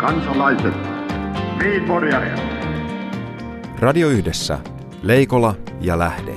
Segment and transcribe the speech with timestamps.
[0.00, 0.74] kansalaiset,
[1.62, 1.82] niin
[3.78, 4.58] Radio Yhdessä,
[5.02, 6.34] Leikola ja Lähde.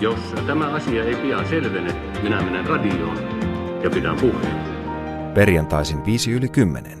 [0.00, 3.18] Jos tämä asia ei pian selvene, minä menen radioon
[3.82, 4.56] ja pidän puheen.
[5.34, 6.98] Perjantaisin 5 yli 10.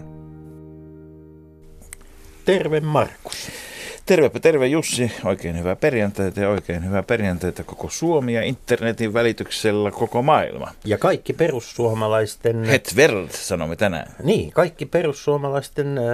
[2.44, 3.50] Terve Markus.
[4.06, 9.90] Tervepä terve Jussi, oikein hyvää perjantaita ja oikein hyvää perjantaita koko Suomi ja internetin välityksellä
[9.90, 10.72] koko maailma.
[10.84, 12.64] Ja kaikki perussuomalaisten...
[12.64, 14.12] Het verd, sanomme tänään.
[14.22, 16.04] Niin, kaikki perussuomalaisten äh,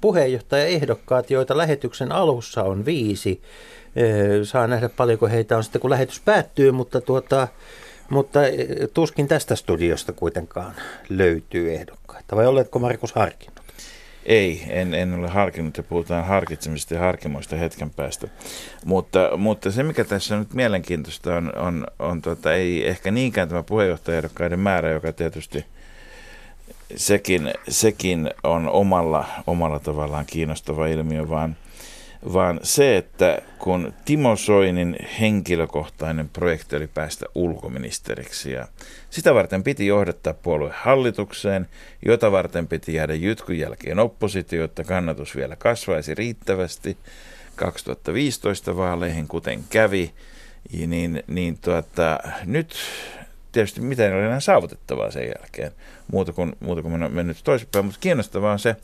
[0.00, 3.40] puheenjohtajaehdokkaat, joita lähetyksen alussa on viisi.
[3.42, 7.48] Äh, saa nähdä paljonko heitä on sitten kun lähetys päättyy, mutta, tuota,
[8.10, 8.48] mutta äh,
[8.94, 10.74] tuskin tästä studiosta kuitenkaan
[11.08, 12.36] löytyy ehdokkaita.
[12.36, 13.57] Vai oletko Markus harkinnut?
[14.28, 18.28] Ei, en, en ole harkinnut ja puhutaan harkitsemisesta ja harkimoista hetken päästä.
[18.84, 23.62] Mutta, mutta se, mikä tässä nyt mielenkiintoista, on, on, on tota, ei ehkä niinkään tämä
[23.62, 25.64] puheenjohtajaehdokkaiden määrä, joka tietysti
[26.96, 31.56] sekin, sekin on omalla, omalla tavallaan kiinnostava ilmiö, vaan–
[32.32, 38.68] vaan se, että kun Timo Soinin henkilökohtainen projekti oli päästä ulkoministeriksi ja
[39.10, 41.68] sitä varten piti johdattaa puolue hallitukseen,
[42.06, 46.96] jota varten piti jäädä jytkyn jälkeen oppositio, että kannatus vielä kasvaisi riittävästi.
[47.56, 50.12] 2015 vaaleihin, kuten kävi,
[50.86, 52.76] niin, niin tuota, nyt
[53.52, 55.72] tietysti mitä ei ole enää saavutettavaa sen jälkeen,
[56.12, 58.76] muuta kuin, muuta kuin mennyt toisinpäin, mutta kiinnostavaa on se,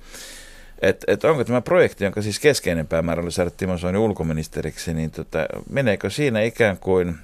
[0.88, 5.10] että et onko tämä projekti, jonka siis keskeinen päämäärä oli saada Timo Soini ulkoministeriksi, niin
[5.10, 7.14] tota, meneekö siinä ikään kuin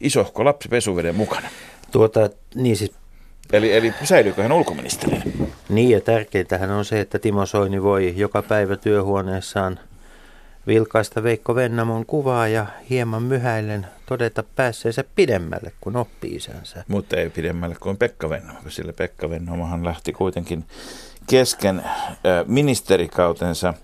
[0.00, 1.48] isohko lapsi pesuveden mukana?
[1.90, 2.92] Tuota, niin siis
[3.52, 5.22] Eli, eli säilyykö hän ulkoministerinä?
[5.68, 9.80] Niin ja tärkeintähän on se, että Timo Soini voi joka päivä työhuoneessaan
[10.66, 16.84] vilkaista Veikko Vennamon kuvaa ja hieman myhäillen todeta päässeensä pidemmälle kuin oppi isänsä.
[16.88, 20.64] Mutta ei pidemmälle kuin Pekka Vennamo, sillä Pekka Vennamohan lähti kuitenkin
[21.26, 21.82] kesken
[22.46, 23.74] ministerikautensa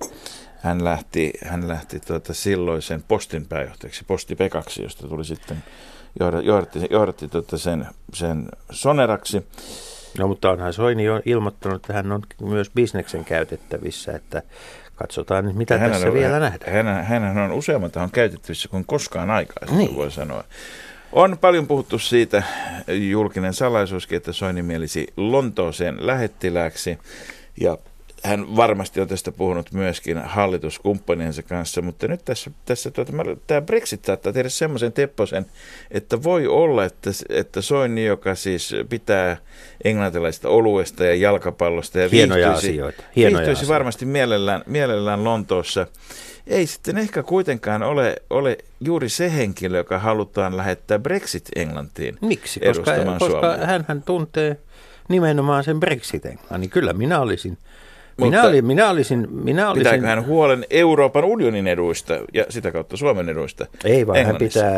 [0.62, 5.64] hän lähti, hän lähti tuota silloisen postin pääjohtajaksi, Posti Pekaksi, josta tuli sitten,
[6.42, 9.47] johdatti, johdatti tuota sen, sen Soneraksi.
[10.19, 14.42] No mutta onhan Soini jo ilmoittanut, että hän on myös bisneksen käytettävissä, että
[14.95, 16.86] katsotaan nyt mitä hän tässä on, vielä nähdään.
[17.05, 19.97] Hän, hän on useamman tahon käytettävissä kuin koskaan aikaisemmin, niin.
[19.97, 20.45] voi sanoa.
[21.12, 22.42] On paljon puhuttu siitä
[23.11, 26.98] julkinen salaisuuskin, että Soini mielisi Lontooseen lähettilääksi
[27.61, 27.78] ja
[28.24, 33.12] hän varmasti on tästä puhunut myöskin hallituskumppaniensa kanssa, mutta nyt tässä, tässä tuota,
[33.46, 35.46] tämä Brexit saattaa tehdä semmoisen tepposen,
[35.90, 39.36] että voi olla, että, että Soini, joka siis pitää
[39.84, 43.02] englantilaista oluesta ja jalkapallosta ja Hienoja viihtyisi, asioita.
[43.17, 43.74] Hienoja viihtyisi asioita.
[43.74, 45.86] varmasti mielellään, mielellään Lontoossa,
[46.47, 52.61] ei sitten ehkä kuitenkaan ole, ole juuri se henkilö, joka halutaan lähettää Brexit Englantiin Miksi?
[52.61, 54.57] Koska, koska hän tuntee
[55.08, 56.39] nimenomaan sen Brexitin.
[56.58, 57.58] Niin kyllä minä olisin
[58.17, 59.29] minä, oli, minä olisin...
[59.30, 63.67] Minä olisin pitääkö hän huolen Euroopan unionin eduista ja sitä kautta Suomen eduista?
[63.85, 64.73] Ei, vaan hän pitää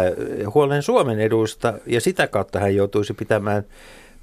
[0.54, 3.64] huolen Suomen eduista ja sitä kautta hän joutuisi pitämään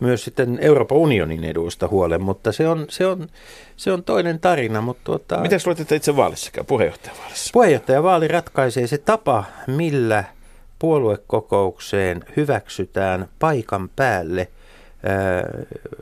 [0.01, 3.27] myös sitten Euroopan unionin eduista huolen, mutta se on, se on,
[3.77, 4.81] se on toinen tarina.
[4.81, 7.49] Mutta tuota, Miten olette itse vaalissakaan, puheenjohtajavaalissa?
[7.53, 10.23] Puheenjohtajavaali ratkaisee se tapa, millä
[10.79, 14.47] puoluekokoukseen hyväksytään paikan päälle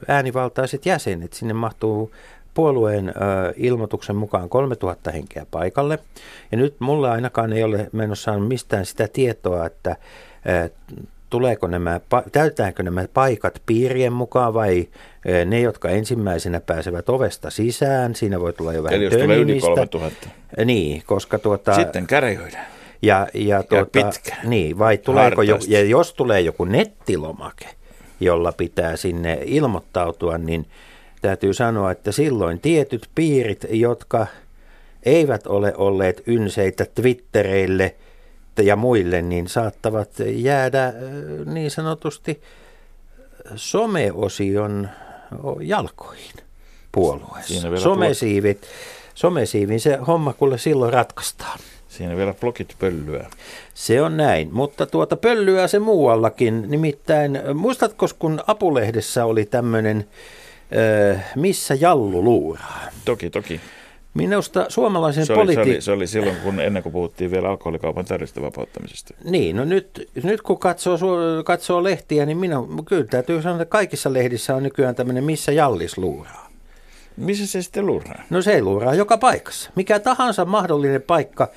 [0.08, 1.34] äänivaltaiset jäsenet.
[1.34, 2.12] Sinne mahtuu
[2.54, 3.14] puolueen ö,
[3.56, 6.00] ilmoituksen mukaan 3000 henkeä paikalle.
[6.52, 9.96] Ja nyt mulla ainakaan ei ole menossa mistään sitä tietoa, että
[10.66, 10.70] ö,
[11.30, 12.00] tuleeko nämä,
[12.32, 14.88] täytetäänkö nämä paikat piirien mukaan vai
[15.46, 18.16] ne, jotka ensimmäisenä pääsevät ovesta sisään.
[18.16, 20.28] Siinä voi tulla jo vähän Eli jos tulee yli 3000.
[20.66, 21.74] Niin, koska tuota...
[21.74, 22.66] Sitten käräjöidään.
[23.02, 24.36] Ja, ja, tuota, ja pitkä.
[24.44, 27.70] Niin, vai tuleeko jo, ja jos tulee joku nettilomake,
[28.20, 30.66] jolla pitää sinne ilmoittautua, niin
[31.22, 34.28] täytyy sanoa, että silloin tietyt piirit, jotka
[35.04, 37.96] eivät ole olleet ynseitä Twittereille
[38.58, 40.94] ja muille, niin saattavat jäädä
[41.46, 42.42] niin sanotusti
[43.56, 44.90] someosion
[45.62, 46.36] jalkoihin
[46.92, 47.78] puolueessa.
[47.78, 48.68] Somesiivit,
[49.16, 51.60] somesiivin se homma kuule silloin ratkaistaan.
[51.88, 53.30] Siinä vielä blogit pöllyä.
[53.74, 56.66] Se on näin, mutta tuota pöllyä se muuallakin.
[56.68, 60.08] Nimittäin, muistatko kun Apulehdessä oli tämmöinen
[61.36, 62.82] missä jallu luuraa.
[63.06, 63.62] Toki, toki.
[64.14, 65.56] Minusta suomalaisen se oli, politi...
[65.56, 69.14] se, oli, se oli silloin, kun ennen kuin puhuttiin vielä alkoholikaupan tarjosta vapauttamisesta.
[69.24, 70.98] Niin, no nyt, nyt kun katsoo,
[71.46, 75.98] katsoo lehtiä, niin minä, kyllä täytyy sanoa, että kaikissa lehdissä on nykyään tämmöinen missä jallis
[75.98, 76.50] luuraa.
[77.18, 78.24] Missä se sitten luuraa?
[78.30, 79.72] No se luuraa joka paikassa.
[79.76, 81.48] Mikä tahansa mahdollinen paikka,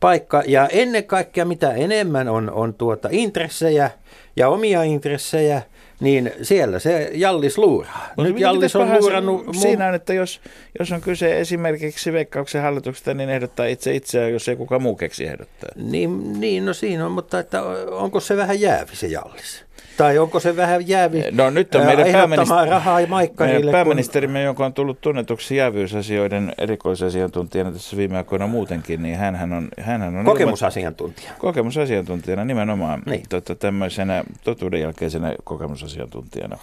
[0.00, 3.90] paikka ja ennen kaikkea mitä enemmän on, on tuota intressejä
[4.36, 5.62] ja omia intressejä–
[6.00, 8.06] niin siellä se Jallis luuraa.
[8.08, 9.46] Mutta Nyt miten Jallis on luurannut...
[9.46, 10.40] mun- Siinä on, että jos,
[10.78, 15.26] jos on kyse esimerkiksi veikkauksen hallituksesta, niin ehdottaa itse itseään, jos ei kukaan muu keksi
[15.26, 15.70] ehdottaa.
[15.76, 19.64] Niin, niin, no siinä on, mutta että onko se vähän jäävi se Jallis?
[19.96, 22.98] Tai onko se vähän jäävi No nyt on meidän pääministeri, rahaa
[23.38, 29.68] meidän pääministerimme, joka on tullut tunnetuksi jäävyysasioiden erikoisasiantuntijana tässä viime aikoina muutenkin, niin hän on...
[29.80, 31.30] Hänhän on Kun, kokemusasiantuntija.
[31.38, 33.22] kokemusasiantuntijana nimenomaan, Niin.
[33.28, 36.58] tota, tämmöisenä totuudenjälkeisenä kokemusasiantuntijana.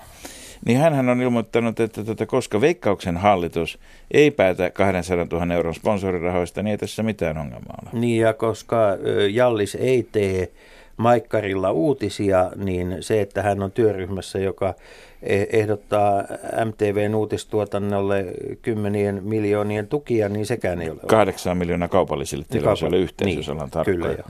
[0.66, 3.80] Niin hän on ilmoittanut, että tota, koska Veikkauksen hallitus
[4.12, 8.02] ei päätä 200 000 euron sponsorirahoista, niin ei tässä mitään ongelmaa ole.
[8.02, 8.78] Niin ja koska
[9.32, 10.52] Jallis ei tee
[10.98, 14.74] Maikkarilla uutisia, niin se, että hän on työryhmässä, joka
[15.22, 16.24] e- ehdottaa
[16.66, 18.26] MTVn uutistuotannolle
[18.62, 21.00] kymmenien miljoonien tukia, niin sekään ei ole.
[21.08, 23.98] Kahdeksan miljoonaa kaupallisille televisioille Niin, jos ollaan tarkkoja.
[23.98, 24.28] Kyllä joo.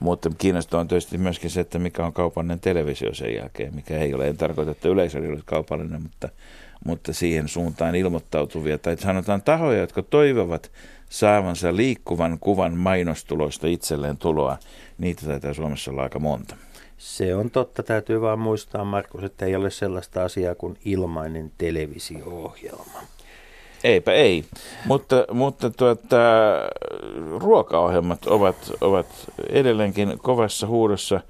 [0.00, 4.14] Mutta kiinnostavaa on tietysti myöskin se, että mikä on kaupallinen televisio sen jälkeen, mikä ei
[4.14, 6.28] ole, en tarkoita, että yleisöllä olisi kaupallinen, mutta,
[6.84, 10.70] mutta siihen suuntaan ilmoittautuvia, tai sanotaan tahoja, jotka toivovat
[11.08, 14.58] saavansa liikkuvan kuvan mainostuloista itselleen tuloa,
[15.00, 16.56] niitä taitaa Suomessa olla aika monta.
[16.98, 23.00] Se on totta, täytyy vaan muistaa Markus, että ei ole sellaista asiaa kuin ilmainen televisio-ohjelma.
[23.84, 24.44] Eipä ei,
[24.86, 26.16] mutta, mutta tuota,
[27.40, 29.06] ruokaohjelmat ovat, ovat
[29.50, 31.20] edelleenkin kovassa huudossa.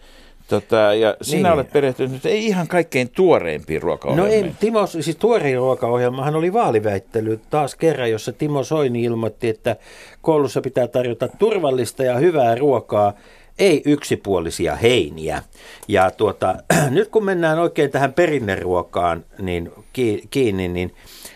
[0.48, 1.54] Tota, ja sinä Niin.
[1.54, 4.44] olet perehtynyt ei ihan kaikkein tuoreimpiin No ruokaohjelmiin.
[4.44, 9.76] ei, Timo, siis tuorein ruokaohjelmahan oli vaaliväittely taas kerran, jossa Timo Soini ilmoitti, että
[10.22, 13.12] koulussa pitää tarjota turvallista ja hyvää ruokaa,
[13.60, 15.42] ei yksipuolisia heiniä.
[15.88, 16.54] Ja tuota,
[16.90, 20.94] nyt kun mennään oikein tähän perinneruokaan niin ki- kiinni, niin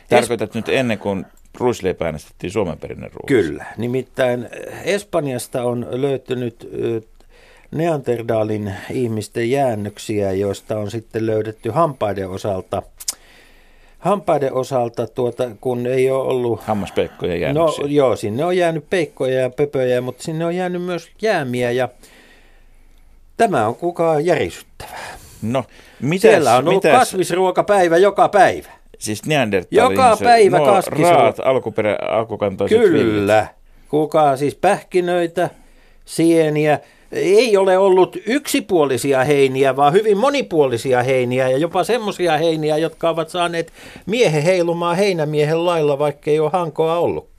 [0.09, 1.26] Tarkoitat nyt ennen kuin
[1.59, 4.49] ruisleipä äänestettiin Suomen perinnön Kyllä, nimittäin
[4.85, 7.00] Espanjasta on löytynyt ö,
[7.71, 12.82] Neandertalin ihmisten jäännöksiä, joista on sitten löydetty hampaiden osalta,
[13.99, 16.61] hampaiden osalta tuota, kun ei ole ollut...
[16.61, 17.85] Hammaspeikkoja No jäännöksiä.
[17.88, 21.88] joo, sinne on jäänyt peikkoja ja pöpöjä, mutta sinne on jäänyt myös jäämiä ja
[23.37, 25.15] tämä on kukaan järisyttävää.
[25.43, 25.65] No,
[26.01, 28.69] mitäs, Siellä on ollut mitäs, kasvisruokapäivä joka päivä.
[28.99, 29.23] siis
[29.71, 31.15] Joka päivä nuo kaskisruoka.
[31.17, 33.03] raat alkuperä, alkukantoiset villit.
[33.03, 33.47] Kyllä.
[33.89, 35.51] Kuka siis pähkinöitä,
[36.05, 36.79] sieniä.
[37.13, 43.29] Ei ole ollut yksipuolisia heiniä, vaan hyvin monipuolisia heiniä ja jopa semmoisia heiniä, jotka ovat
[43.29, 43.73] saaneet
[44.07, 47.34] miehen heilumaan heinämiehen lailla, vaikka ei ole hankoa ollutkaan.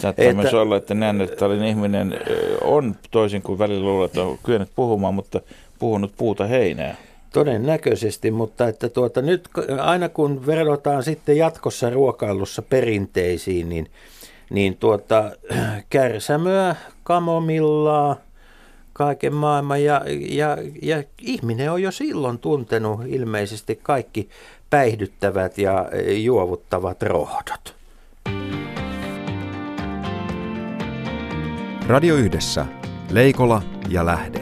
[0.00, 2.20] Saattaa Että- myös olla, että Neandertalin ihminen
[2.62, 5.40] on toisin kuin välillä luulet, että on kyennyt puhumaan, mutta
[5.78, 6.96] puhunut puuta heinää.
[7.32, 9.48] Todennäköisesti, mutta että tuota, nyt
[9.80, 13.86] aina kun verrataan sitten jatkossa ruokailussa perinteisiin, niin,
[14.50, 15.30] niin tuota,
[15.90, 18.16] kärsämöä, kamomillaa,
[18.92, 24.28] kaiken maailman ja, ja, ja ihminen on jo silloin tuntenut ilmeisesti kaikki
[24.70, 27.74] päihdyttävät ja e, juovuttavat rohdot.
[31.86, 32.66] Radio Yhdessä.
[33.10, 34.40] Leikola ja Lähde.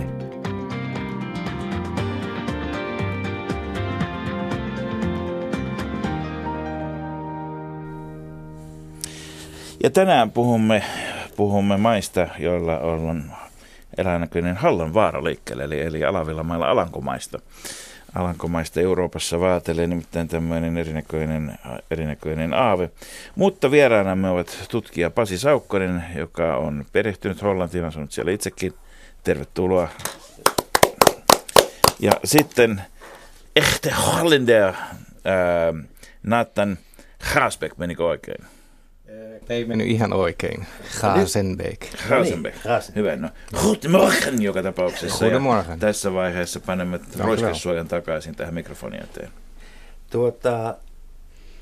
[9.82, 10.82] Ja tänään puhumme,
[11.36, 13.24] puhumme maista, joilla on
[13.98, 17.38] eläinäköinen Hallan vaara liikkeelle, eli, eli Alavillamailla Alankomaista.
[18.18, 21.58] Alankomaista Euroopassa vaatelee nimittäin tämmöinen erinäköinen,
[21.90, 22.90] erinäköinen aave.
[23.34, 28.74] Mutta vieraanamme ovat tutkija Pasi Saukkonen, joka on perehtynyt Hollantiin, asunut siellä itsekin.
[29.24, 29.88] Tervetuloa.
[32.00, 32.82] Ja sitten
[33.56, 34.72] echte Holländer,
[35.24, 35.74] ää,
[36.22, 36.78] Nathan
[37.22, 38.57] Haasbeck, menikö oikein?
[39.48, 40.66] Ei mennyt ihan oikein.
[41.00, 41.86] Gaasenbeek.
[42.08, 42.56] Rasenbeck.
[42.64, 43.16] Rasen- Hyvä.
[43.16, 43.28] No.
[43.62, 45.24] Goedemorgen joka tapauksessa.
[45.24, 45.78] Goedemorgen.
[45.78, 47.26] tässä vaiheessa panemme wel.
[47.26, 49.30] roiskessuojan takaisin tähän mikrofonin eteen.
[50.10, 50.76] Tuota,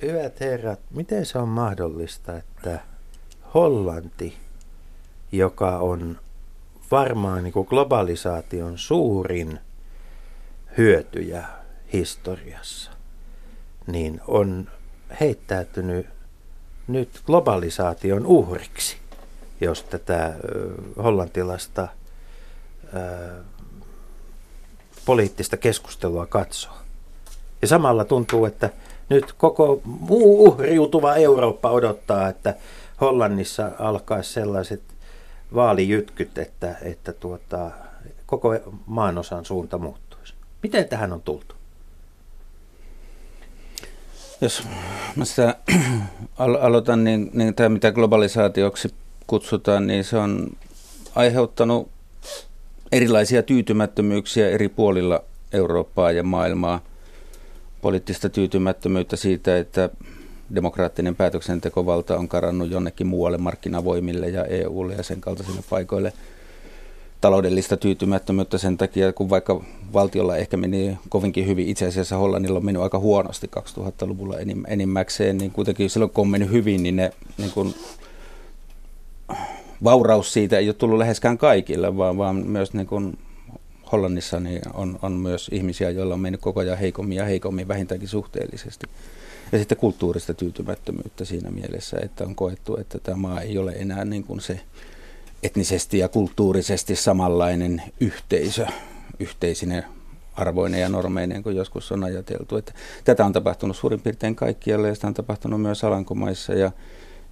[0.03, 2.81] hyvät herrat, miten se on mahdollista, että
[3.55, 4.37] Hollanti,
[5.33, 6.19] joka on
[6.91, 9.59] varmaan niin kuin globalisaation suurin
[10.79, 11.45] hyötyjä
[11.93, 12.91] historiassa,
[13.87, 14.69] niin on
[15.21, 16.07] heittäytynyt
[16.89, 18.97] nyt globalisaation uhriksi,
[19.61, 20.71] jos tätä ö,
[25.05, 26.73] poliittista keskustelua katsoo.
[27.63, 28.71] Ja samalla tuntuu, että
[29.09, 32.55] nyt koko muu uhriutuva Eurooppa odottaa, että
[33.01, 34.83] Hollannissa alkaisi sellaiset
[35.55, 37.71] vaalijytkyt, että, että tuota,
[38.27, 38.55] koko
[38.87, 40.35] maanosan suunta muuttuisi.
[40.63, 41.55] Miten tähän on tultu?
[44.41, 44.63] Jos
[45.17, 45.57] mä sitä
[46.39, 48.95] al- aloitan, niin, niin tämä mitä globalisaatioksi
[49.27, 50.51] kutsutaan, niin se on
[51.15, 51.89] aiheuttanut
[52.93, 56.81] erilaisia tyytymättömyyksiä eri puolilla Eurooppaa ja maailmaa.
[57.81, 59.91] poliittista tyytymättömyyttä siitä, että
[60.55, 66.13] demokraattinen päätöksentekovalta on karannut jonnekin muualle markkinavoimille ja EUlle ja sen kaltaisille paikoille
[67.21, 72.65] taloudellista tyytymättömyyttä sen takia, kun vaikka valtiolla ehkä meni kovinkin hyvin, itse asiassa Hollannilla on
[72.65, 74.37] mennyt aika huonosti 2000-luvulla
[74.69, 77.75] enimmäkseen, niin kuitenkin silloin kun on mennyt hyvin, niin ne niin kuin,
[79.85, 83.19] vauraus siitä ei ole tullut läheskään kaikille, vaan, vaan myös niin kuin
[83.93, 88.09] Hollannissa niin on, on myös ihmisiä, joilla on mennyt koko ajan heikommin ja heikommin vähintäänkin
[88.09, 88.87] suhteellisesti.
[89.53, 94.05] Ja sitten kulttuurista tyytymättömyyttä siinä mielessä, että on koettu, että tämä maa ei ole enää
[94.05, 94.61] niin kuin se
[95.43, 98.67] etnisesti ja kulttuurisesti samanlainen yhteisö,
[99.21, 99.85] yhteisinen
[100.35, 102.57] arvoinen ja normeinen kuin joskus on ajateltu.
[102.57, 102.73] Että
[103.05, 106.71] tätä on tapahtunut suurin piirtein kaikkialle ja sitä on tapahtunut myös Alankomaissa ja,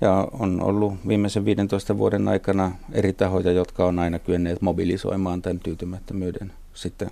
[0.01, 5.61] ja on ollut viimeisen 15 vuoden aikana eri tahoja, jotka on aina kyenneet mobilisoimaan tämän
[5.61, 7.11] tyytymättömyyden sitten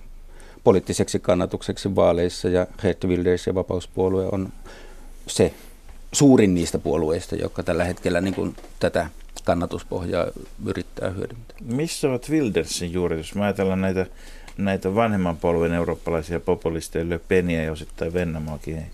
[0.63, 4.49] poliittiseksi kannatukseksi vaaleissa ja Geert Wilders ja vapauspuolue on
[5.27, 5.53] se
[6.11, 9.07] suurin niistä puolueista, jotka tällä hetkellä niin kuin tätä
[9.43, 10.25] kannatuspohjaa
[10.65, 11.57] yrittää hyödyntää.
[11.61, 14.05] Missä ovat Wildersin juuret, jos mä ajatellaan näitä,
[14.57, 18.85] näitä vanhemman polven eurooppalaisia populisteja, Le Peniä ja osittain Vennamaakin,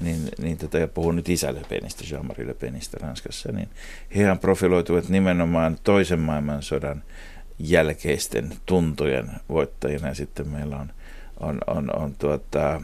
[0.00, 3.68] niin, niin tätä, ja puhun nyt isä Le Penistä, Jean-Marie Le Penistä Ranskassa, niin
[4.16, 7.02] hehän profiloituvat nimenomaan toisen maailmansodan
[7.58, 10.92] jälkeisten tuntojen voittajina, ja sitten meillä on,
[11.40, 12.82] on, on, on tuota,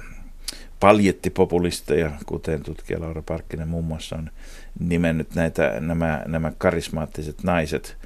[0.80, 4.30] paljettipopulisteja, kuten tutkija Laura Parkkinen muun muassa on
[4.80, 7.96] nimennyt näitä, nämä, nämä karismaattiset naiset.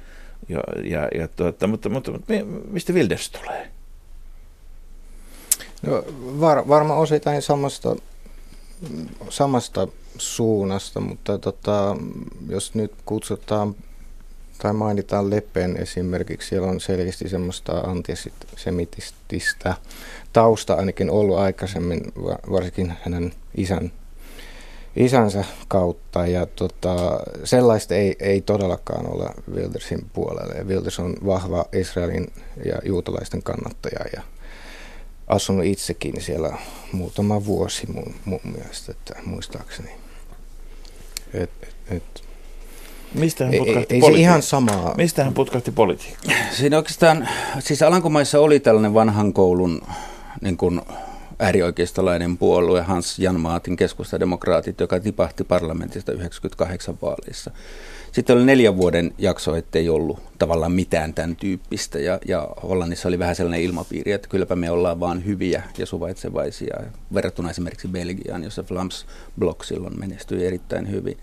[0.49, 2.33] Ja, ja, ja tuota, mutta, mutta, mutta
[2.71, 3.71] mistä Wilders tulee?
[5.81, 6.03] No,
[6.39, 7.95] var, varmaan osittain samasta,
[9.29, 11.95] samasta suunnasta, mutta tota,
[12.49, 13.75] jos nyt kutsutaan
[14.61, 19.75] tai mainitaan Lepen esimerkiksi, siellä on selkeästi semmoista antisemitististä
[20.33, 22.01] tausta ainakin ollut aikaisemmin,
[22.51, 23.91] varsinkin hänen isän,
[24.95, 26.27] isänsä kautta.
[26.27, 30.67] Ja tota, sellaista ei, ei todellakaan ole Wildersin puolelle.
[30.67, 32.27] Wilders on vahva Israelin
[32.65, 34.21] ja juutalaisten kannattaja ja
[35.31, 36.57] asunut itsekin siellä
[36.91, 39.89] muutama vuosi mun, mun mielestä, että muistaakseni.
[41.33, 42.23] Et, et, et,
[43.13, 44.95] Mistä hän putkahti ei, ei se ihan samaa.
[44.97, 46.37] Mistä hän putkahti politiikkaan?
[46.51, 49.81] Siinä oikeastaan, siis Alankomaissa oli tällainen vanhan koulun
[50.41, 50.81] niin kuin
[51.39, 57.51] äärioikeistolainen puolue Hans Jan Maatin keskustademokraatit, joka tipahti parlamentista 98 vaaleissa.
[58.11, 63.19] Sitten oli neljän vuoden jakso, ettei ollut tavallaan mitään tämän tyyppistä ja, ja Hollannissa oli
[63.19, 66.77] vähän sellainen ilmapiiri, että kylläpä me ollaan vaan hyviä ja suvaitsevaisia
[67.13, 69.05] verrattuna esimerkiksi Belgiaan, jossa Flams
[69.39, 71.17] Block silloin menestyi erittäin hyvin.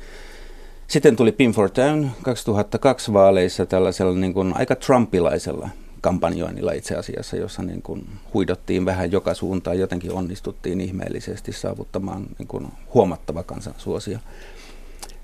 [0.86, 5.68] Sitten tuli Pin for Town 2002 vaaleissa tällaisella niin kuin aika trumpilaisella
[6.00, 12.48] kampanjoinnilla itse asiassa, jossa niin kuin huidottiin vähän joka suuntaan, jotenkin onnistuttiin ihmeellisesti saavuttamaan niin
[12.48, 14.18] kuin huomattava kansansuosia.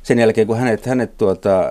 [0.05, 1.65] Sen jälkeen, kun hänet, hänet tuota,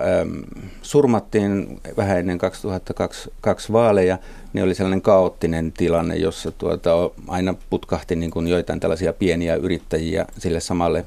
[0.82, 4.18] surmattiin vähän ennen 2002 vaaleja,
[4.52, 6.90] niin oli sellainen kaoottinen tilanne, jossa tuota,
[7.28, 11.04] aina putkahti niin kuin joitain tällaisia pieniä yrittäjiä sille samalle,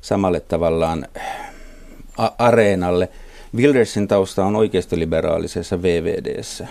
[0.00, 1.06] samalle tavallaan
[2.18, 3.08] a- areenalle.
[3.56, 6.66] Wildersin tausta on oikeistoliberaalisessa VVDssä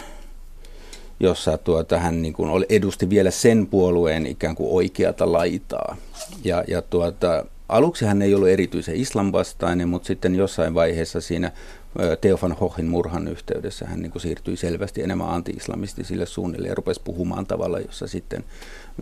[1.19, 5.97] jossa tuota, hän niin kuin edusti vielä sen puolueen ikään kuin oikeata laitaa.
[6.43, 11.51] Ja, ja tuota, aluksi hän ei ollut erityisen islamvastainen, mutta sitten jossain vaiheessa siinä
[12.21, 17.01] Theo van Hohin murhan yhteydessä hän niin kuin siirtyi selvästi enemmän anti-islamistisille suunnille ja rupesi
[17.03, 18.43] puhumaan tavalla, jossa sitten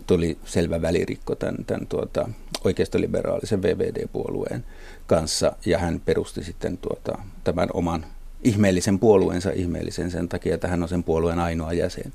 [0.06, 2.28] tuli selvä välirikko tämän, tämän tuota,
[2.64, 4.64] oikeistoliberaalisen VVD-puolueen
[5.06, 8.06] kanssa ja hän perusti sitten tuota, tämän oman
[8.44, 12.12] ihmeellisen puolueensa ihmeellisen sen takia, että hän on sen puolueen ainoa jäsen.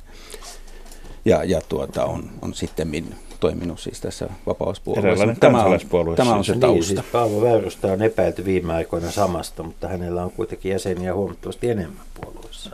[1.29, 3.05] Ja, ja tuota, on, on sitten
[3.39, 5.35] toiminut siis tässä vapauspuolueessa.
[5.39, 5.79] Tämä on,
[6.15, 6.75] tämä on se niin, tausta.
[6.75, 11.69] Niin, siis Paavo Väyrystä on epäilty viime aikoina samasta, mutta hänellä on kuitenkin jäseniä huomattavasti
[11.69, 12.69] enemmän puolueessa.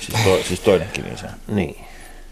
[0.00, 1.30] Siis, to, siis toinenkin jäsen.
[1.48, 1.76] Niin.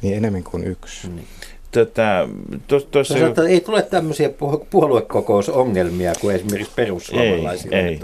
[0.03, 1.09] Niin enemmän kuin yksi.
[1.09, 1.27] Niin.
[1.71, 2.29] Tätä,
[2.69, 3.19] tos jo...
[3.19, 4.31] Sanotaan, ei tule tämmöisiä
[4.71, 7.77] puoluekokousongelmia kuin esimerkiksi perussuomalaisilla.
[7.77, 8.01] Ei,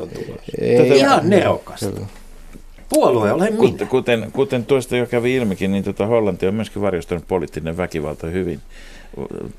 [0.60, 0.76] ei.
[0.76, 0.98] ei.
[0.98, 1.86] Ihan nerokasta.
[1.86, 2.06] Kyllä
[2.94, 3.86] puolue ole minä.
[3.86, 8.60] Kuten, kuten tuosta jo kävi ilmikin, niin tota Hollanti on myöskin varjostanut poliittinen väkivalta hyvin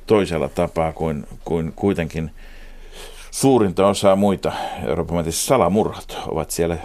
[0.07, 2.31] toisella tapaa kuin, kuin kuitenkin
[3.31, 4.51] suurinta osaa muita
[4.87, 6.77] Euroopan salamurhat ovat siellä,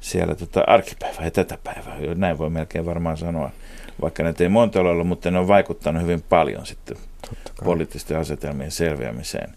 [0.00, 2.14] siellä tota arkipäivää ja tätä päivää.
[2.14, 3.50] Näin voi melkein varmaan sanoa,
[4.02, 6.96] vaikka ne ei monta ole, mutta ne on vaikuttanut hyvin paljon sitten
[7.64, 9.50] poliittisten asetelmien selviämiseen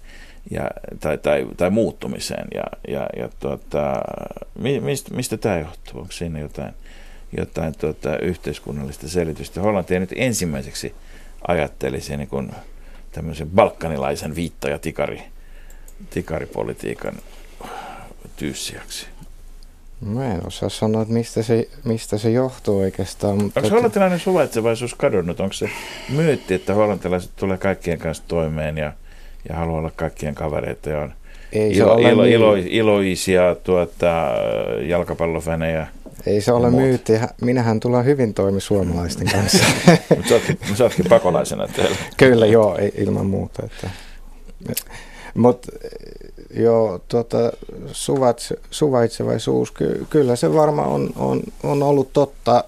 [0.51, 2.47] ja, tai, tai, tai muuttumiseen.
[2.53, 4.01] Ja, ja, ja tuota,
[4.81, 6.01] mistä, mistä tämä johtuu?
[6.01, 6.73] Onko siinä jotain,
[7.37, 9.61] jotain tuota, yhteiskunnallista selitystä?
[9.61, 10.95] Hollanti ei nyt ensimmäiseksi
[11.47, 12.51] ajattelisi niin kuin
[13.11, 15.21] tämmöisen balkanilaisen viitta- ja tikari,
[16.09, 17.13] tikaripolitiikan
[18.35, 19.07] tyyssiäksi.
[20.01, 23.43] Mä en osaa sanoa, että mistä se, mistä se johtuu oikeastaan.
[23.43, 25.39] Mutta Onko hollantilainen suvaitsevaisuus kadonnut?
[25.39, 25.69] Onko se
[26.09, 28.93] myytti, että hollantilaiset tulee kaikkien kanssa toimeen ja,
[29.49, 31.13] ja haluaa olla kaikkien kavereita ja on
[31.53, 34.27] ei se ilo, ole ilo, myy- ilo, iloisia tuota,
[34.87, 35.87] jalkapallofänejä?
[36.25, 37.13] Ei se ole myytti.
[37.41, 39.65] Minähän tulen hyvin toimi suomalaisten kanssa.
[40.15, 41.95] Mutta sä, ootkin- sä ootkin pakolaisena täällä.
[42.17, 43.63] Kyllä joo, ilman muuta.
[43.65, 43.89] Että.
[45.35, 45.71] Mutta
[46.53, 47.37] joo, tuota,
[47.91, 52.63] suvaitse, suvaitsevaisuus, ky, kyllä se varmaan on, on, on ollut totta,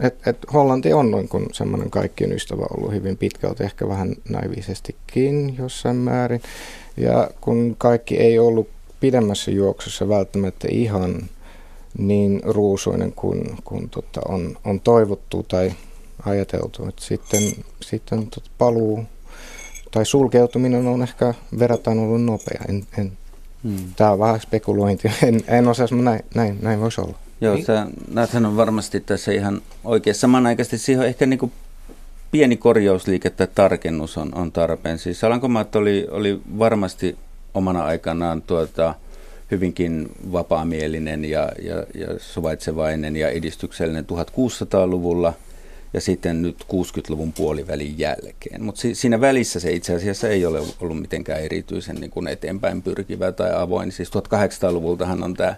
[0.00, 5.56] että et Hollanti on noin kuin semmoinen kaikkien ystävä ollut hyvin pitkälti, ehkä vähän naivisestikin
[5.58, 6.42] jossain määrin.
[6.96, 8.68] Ja kun kaikki ei ollut
[9.00, 11.22] pidemmässä juoksussa välttämättä ihan
[11.98, 15.72] niin ruusuinen kuin, kuin tota on, on toivottu tai
[16.26, 16.88] ajateltu.
[16.88, 17.42] Et sitten
[17.82, 19.04] sitten tot paluu
[19.90, 22.60] tai sulkeutuminen on ehkä verrattain ollut nopea.
[22.68, 23.12] En, en,
[23.62, 23.94] Hmm.
[23.96, 25.12] Tämä on vähän spekulointia.
[25.22, 27.18] En, en osaa, näin, näin, näin voisi olla.
[27.40, 30.14] Joo, sä, näethän on varmasti tässä ihan oikein.
[30.14, 31.52] Samanaikaisesti siihen ehkä niin kuin
[32.30, 34.98] pieni korjausliike tai tarkennus on, on tarpeen.
[34.98, 37.16] Siis Alankomaat oli, oli varmasti
[37.54, 38.94] omana aikanaan tuota,
[39.50, 45.32] hyvinkin vapaamielinen ja, ja, ja suvaitsevainen ja edistyksellinen 1600-luvulla
[45.92, 48.62] ja sitten nyt 60-luvun puolivälin jälkeen.
[48.62, 52.82] Mutta si, siinä välissä se itse asiassa ei ole ollut mitenkään erityisen niin kuin eteenpäin
[52.82, 53.92] pyrkivä tai avoin.
[53.92, 55.54] Siis 1800-luvultahan on tämä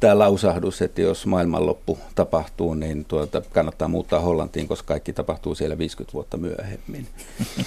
[0.00, 5.78] tämä lausahdus, että jos maailmanloppu tapahtuu, niin tuota, kannattaa muuttaa Hollantiin, koska kaikki tapahtuu siellä
[5.78, 7.06] 50 vuotta myöhemmin.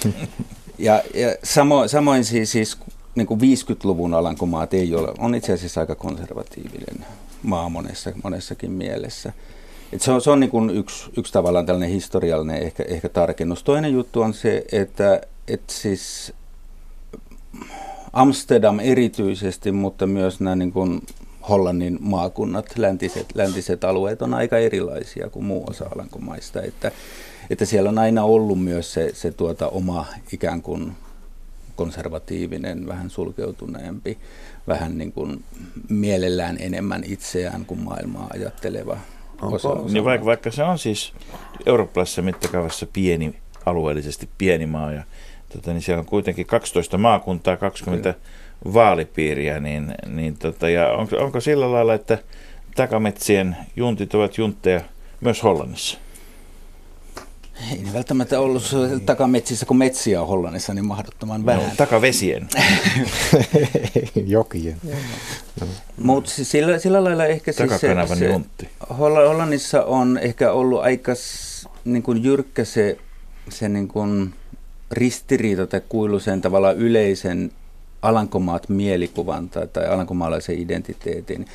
[0.78, 2.78] Ja, ja samo, samoin siis, siis
[3.14, 7.06] niin kuin 50-luvun Alankomaat ei ole, on itse asiassa aika konservatiivinen
[7.42, 9.32] maa monessa, monessakin mielessä.
[9.92, 13.62] Et se on, se on niin kuin yksi, yksi tavallaan tällainen historiallinen ehkä, ehkä tarkennus.
[13.62, 16.32] Toinen juttu on se, että, että siis
[18.12, 21.02] Amsterdam erityisesti, mutta myös nämä niin kuin
[21.48, 26.62] Hollannin maakunnat, läntiset, läntiset alueet on aika erilaisia kuin muu osa Alankomaista.
[26.62, 26.92] Että,
[27.50, 30.92] että siellä on aina ollut myös se, se tuota oma ikään kuin
[31.76, 34.18] konservatiivinen, vähän sulkeutuneempi,
[34.68, 35.44] vähän niin kuin
[35.88, 38.98] mielellään enemmän itseään kuin maailmaa ajatteleva
[39.42, 39.68] osa.
[39.68, 41.12] osa Niin vaikka, vaikka se on siis
[41.66, 43.34] eurooppalaisessa mittakaavassa pieni,
[43.66, 45.02] alueellisesti pieni maa ja
[45.52, 48.14] tota, niin siellä on kuitenkin 12 maakuntaa, 20
[48.64, 52.18] vaalipiiriä, niin, niin tota, ja onko, onko sillä lailla, että
[52.74, 54.80] takametsien juntit ovat juntteja
[55.20, 55.98] myös Hollannissa?
[57.72, 58.72] Ei ne välttämättä ollut
[59.06, 61.64] takametsissä, kun metsiä on Hollannissa, niin mahdottoman vähän.
[61.64, 62.48] No, takavesien.
[64.26, 64.76] Jokien.
[65.96, 68.40] Mutta sillä, sillä lailla ehkä siis se, se
[68.98, 71.12] Hollannissa on ehkä ollut aika
[71.84, 72.98] niin kuin jyrkkä se,
[73.48, 74.34] se niin kuin
[74.90, 77.50] ristiriita tai kuilu sen tavallaan yleisen
[78.02, 81.46] Alankomaat mielikuvan tai, tai alankomaalaisen identiteetin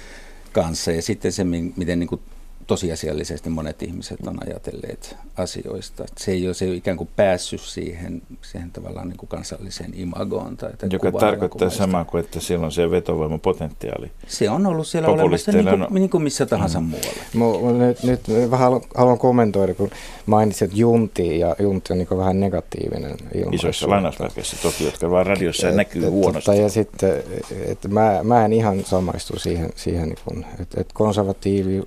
[0.53, 2.21] kanssa ja sitten se, mi- miten niin kuin
[2.67, 6.03] tosiasiallisesti monet ihmiset on ajatelleet asioista.
[6.03, 10.57] Et se ei ole se ikään kuin päässyt siihen, siihen tavallaan niin kuin kansalliseen imagoon.
[10.57, 14.11] Tai, Joka tarkoittaa samaa kuin, että siellä on se vetovoimapotentiaali.
[14.27, 16.85] Se on ollut siellä olemassa niin kuin, niin kuin missä tahansa mm.
[16.85, 17.21] muualla.
[17.35, 19.89] Mu- mu- nyt, nyt vähän haluan, haluan kommentoida, kun
[20.25, 23.55] mainitsit junti, ja junti on niin vähän negatiivinen ilmaisu.
[23.55, 26.45] Isoissa lainausmerkeissä toki, jotka vaan radiossa Et- näkyy et- huonosti.
[26.45, 27.23] Tota, ja sitten,
[27.65, 31.83] että mä, mä en ihan samaistu siihen, siihen niin kun, että, että konservatiivi,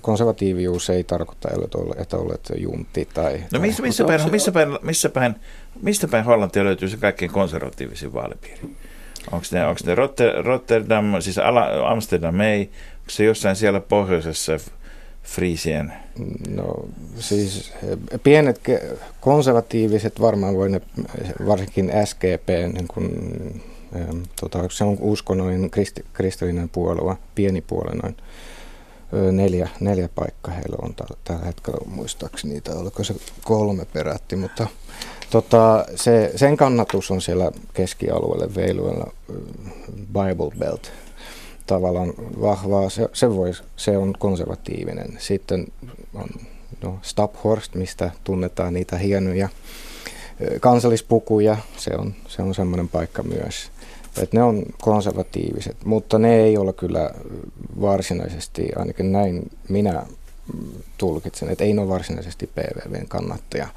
[0.00, 1.48] konservatiivius ei tarkoita,
[1.98, 3.44] että olet, juntti tai...
[3.52, 5.34] No missä, missä, päin, se- missä, päin, missä, päin,
[5.82, 8.60] mistä päin Hollantia löytyy se kaikkein konservatiivisin vaalipiiri?
[9.32, 11.36] Onko ne, onko ne Rotter, Rotterdam, siis
[11.86, 14.52] Amsterdam ei, onko se jossain siellä pohjoisessa
[15.22, 15.92] Friisien?
[16.48, 16.88] No
[17.18, 18.60] siis eh, pienet
[19.20, 20.80] konservatiiviset varmaan voi ne,
[21.46, 23.10] varsinkin SGP, niin kun,
[24.40, 28.16] tota, se on uskonnollinen kristi, kristillinen puolue, pieni puolue noin.
[29.32, 34.66] Neljä, neljä paikkaa heillä on tällä, hetkellä muistaakseni niitä, oliko se kolme perätti, mutta
[35.30, 39.32] tota, se, sen kannatus on siellä keskialueella, Veiluella, ö,
[39.96, 40.92] Bible Belt,
[41.66, 45.16] tavallaan vahvaa, se, se, voi, se on konservatiivinen.
[45.18, 45.66] Sitten
[46.14, 46.28] on
[46.82, 49.48] no, Staphorst, mistä tunnetaan niitä hienoja
[50.60, 53.70] kansallispukuja, se on, se on semmoinen paikka myös.
[54.22, 57.10] Et ne on konservatiiviset, mutta ne ei ole kyllä
[57.80, 60.02] varsinaisesti, ainakin näin minä
[60.98, 63.68] tulkitsen, että ei ole varsinaisesti PVVn kannattaja.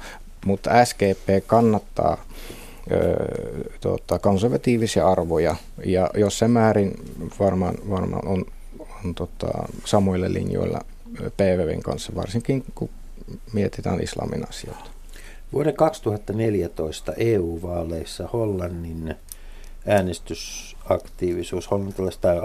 [0.46, 2.24] Mutta SGP kannattaa
[2.92, 3.14] ö,
[3.80, 6.92] tota, konservatiivisia arvoja ja jossain määrin
[7.40, 8.44] varmaan, varmaan on,
[9.04, 9.48] on tota,
[9.84, 10.80] samoilla linjoilla
[11.36, 12.90] PVVn kanssa, varsinkin kun
[13.52, 14.90] mietitään islamin asioita.
[15.52, 19.14] Vuoden 2014 EU-vaaleissa Hollannin
[19.86, 22.38] äänestysaktiivisuus, hollantilais- tai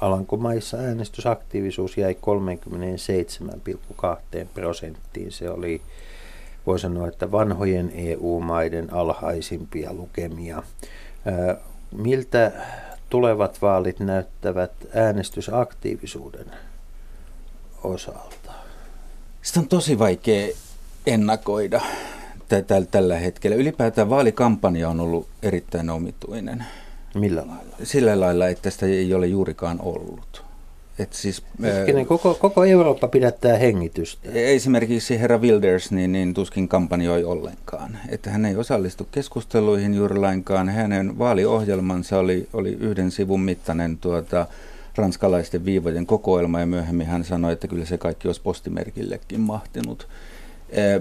[0.00, 5.32] alankomaissa äänestysaktiivisuus jäi 37,2 prosenttiin.
[5.32, 5.82] Se oli,
[6.66, 10.62] voi sanoa, että vanhojen EU-maiden alhaisimpia lukemia.
[11.92, 12.52] Miltä
[13.10, 16.46] tulevat vaalit näyttävät äänestysaktiivisuuden
[17.84, 18.52] osalta?
[19.42, 20.48] Sitä on tosi vaikea
[21.06, 21.80] ennakoida
[22.90, 23.56] tällä hetkellä.
[23.56, 26.64] Ylipäätään vaalikampanja on ollut erittäin omituinen.
[27.14, 27.76] Millä lailla?
[27.82, 30.48] Sillä lailla, että sitä ei ole juurikaan ollut.
[30.98, 34.28] Et siis, Hetkinen, koko, koko Eurooppa pidättää hengitystä.
[34.32, 37.98] Esimerkiksi herra Wilders niin, niin tuskin kampanjoi ollenkaan.
[38.08, 40.68] Että hän ei osallistu keskusteluihin juuri lainkaan.
[40.68, 44.46] Hänen vaaliohjelmansa oli, oli yhden sivun mittainen tuota,
[44.96, 50.08] ranskalaisten viivojen kokoelma ja myöhemmin hän sanoi, että kyllä se kaikki olisi postimerkillekin mahtinut.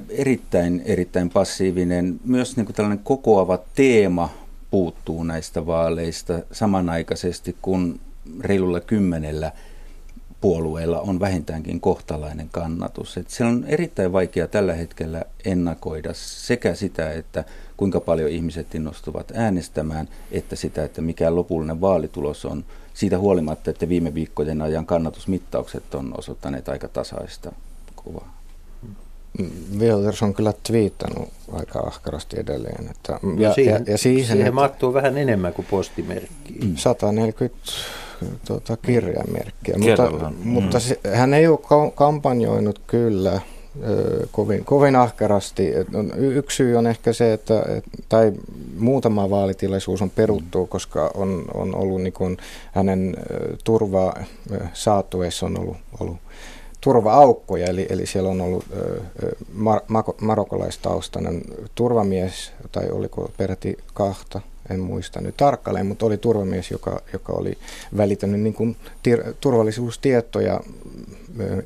[0.10, 2.20] Erittäin, erittäin passiivinen.
[2.26, 4.30] Myös niin kuin tällainen kokoava teema
[4.72, 8.00] puuttuu näistä vaaleista samanaikaisesti, kun
[8.40, 9.52] reilulla kymmenellä
[10.42, 13.18] puolueella on vähintäänkin kohtalainen kannatus.
[13.18, 17.44] Et se on erittäin vaikea tällä hetkellä ennakoida sekä sitä, että
[17.78, 22.66] kuinka paljon ihmiset innostuvat äänestämään, että sitä, että mikä lopullinen vaalitulos on.
[22.94, 27.52] Siitä huolimatta, että viime viikkojen ajan kannatusmittaukset on osoittaneet aika tasaista
[27.96, 28.37] kuvaa.
[29.80, 32.90] Wilders on kyllä twiittannut aika ahkarasti edelleen.
[32.90, 36.60] Että, no ja, siihen, ja, ja siihen, siihen että, mahtuu vähän enemmän kuin postimerkki.
[36.76, 37.58] 140
[38.48, 40.36] tuota, kirjamerkkiä, mutta, mm.
[40.50, 43.42] mutta se, hän ei ole kampanjoinut kyllä
[44.32, 45.72] kovin, kovin ahkerasti.
[46.16, 47.66] Yksi syy on ehkä se, että
[48.10, 48.34] tai
[48.78, 50.68] muutama vaalitilaisuus on peruttu, mm.
[50.68, 52.38] koska on, on ollut niin kuin
[52.72, 53.16] hänen
[53.64, 54.14] turva
[54.74, 56.18] saattuessa on ollut, ollut
[56.88, 58.66] turva-aukkoja, eli, eli siellä on ollut
[59.54, 59.80] mar,
[60.22, 61.42] marokolaistaustainen
[61.76, 67.58] turvamies, tai oliko peräti kahta, en muista nyt tarkalleen, mutta oli turvamies, joka, joka oli
[67.98, 70.60] välittänyt niin kuin tir, turvallisuustietoja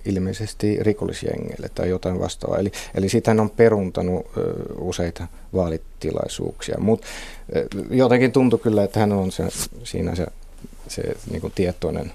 [0.05, 2.59] ilmeisesti rikollisjengeille tai jotain vastaavaa.
[2.59, 4.25] Eli, eli sitä on peruntanut
[4.79, 7.07] useita vaalitilaisuuksia, mutta
[7.89, 9.43] jotenkin tuntui kyllä, että hän on se,
[9.83, 10.25] siinä se,
[10.87, 12.11] se niin kuin tietoinen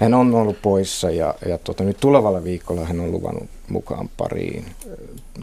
[0.00, 4.64] hän on ollut poissa ja, ja tuota, nyt tulevalla viikolla hän on luvannut mukaan pariin.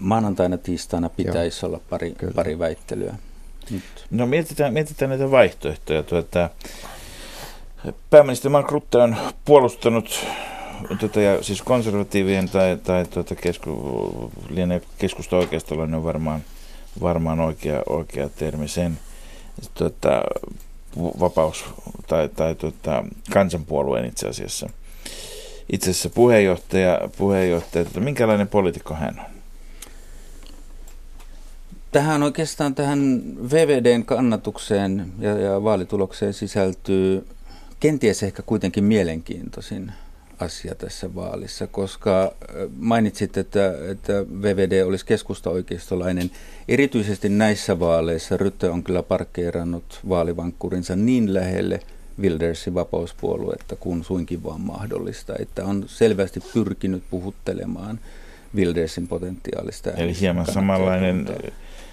[0.02, 1.70] Maanantaina, tiistaina pitäisi Joo.
[1.70, 3.16] olla pari, pari väittelyä.
[3.72, 3.84] Nyt.
[4.12, 6.04] No mietitään, mietitään näitä vaihtoehtoja.
[6.04, 6.50] Tuota,
[8.10, 10.26] pääministeri Mark Rutte on puolustanut
[11.00, 14.32] tuota, ja siis konservatiivien tai, tai tuota, kesku,
[14.98, 16.42] keskusta oikeistolainen on varmaan,
[17.02, 19.00] varmaan oikea, oikea termi sen.
[19.74, 20.22] Tuota,
[21.20, 21.66] vapaus-
[22.08, 24.70] tai, tai tota, kansanpuolueen itse asiassa.
[25.72, 29.38] Itse asiassa puheenjohtaja, puheenjohtaja tota, minkälainen poliitikko hän on?
[31.92, 37.28] Tähän oikeastaan tähän VVDn kannatukseen ja, ja vaalitulokseen sisältyy
[37.80, 39.92] kenties ehkä kuitenkin mielenkiintoisin
[40.40, 42.34] asia tässä vaalissa, koska
[42.78, 46.32] mainitsit, että, että VVD olisi keskusta-oikeistolainen.
[46.68, 51.80] Erityisesti näissä vaaleissa Rytte on kyllä parkkeerannut vaalivankkurinsa niin lähelle
[52.22, 58.00] Wildersin vapauspuoluetta kuin suinkin vaan mahdollista, että on selvästi pyrkinyt puhuttelemaan
[58.56, 59.92] Wildersin potentiaalista.
[59.92, 61.28] Eli hieman samanlainen,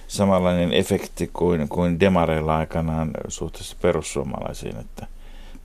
[0.09, 5.07] samanlainen efekti kuin, kuin demareilla aikanaan suhteessa perussuomalaisiin, että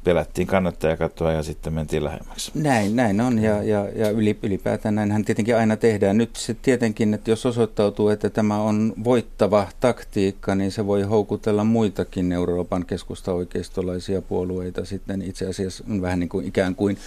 [0.03, 2.51] pelättiin kannattajakatoa ja sitten mentiin lähemmäksi.
[2.55, 4.09] Näin, näin on ja, ja, ja
[4.43, 6.17] ylipäätään näinhän tietenkin aina tehdään.
[6.17, 11.63] Nyt se tietenkin, että jos osoittautuu, että tämä on voittava taktiikka, niin se voi houkutella
[11.63, 16.97] muitakin Euroopan keskusta-oikeistolaisia puolueita sitten itse asiassa vähän niin kuin ikään kuin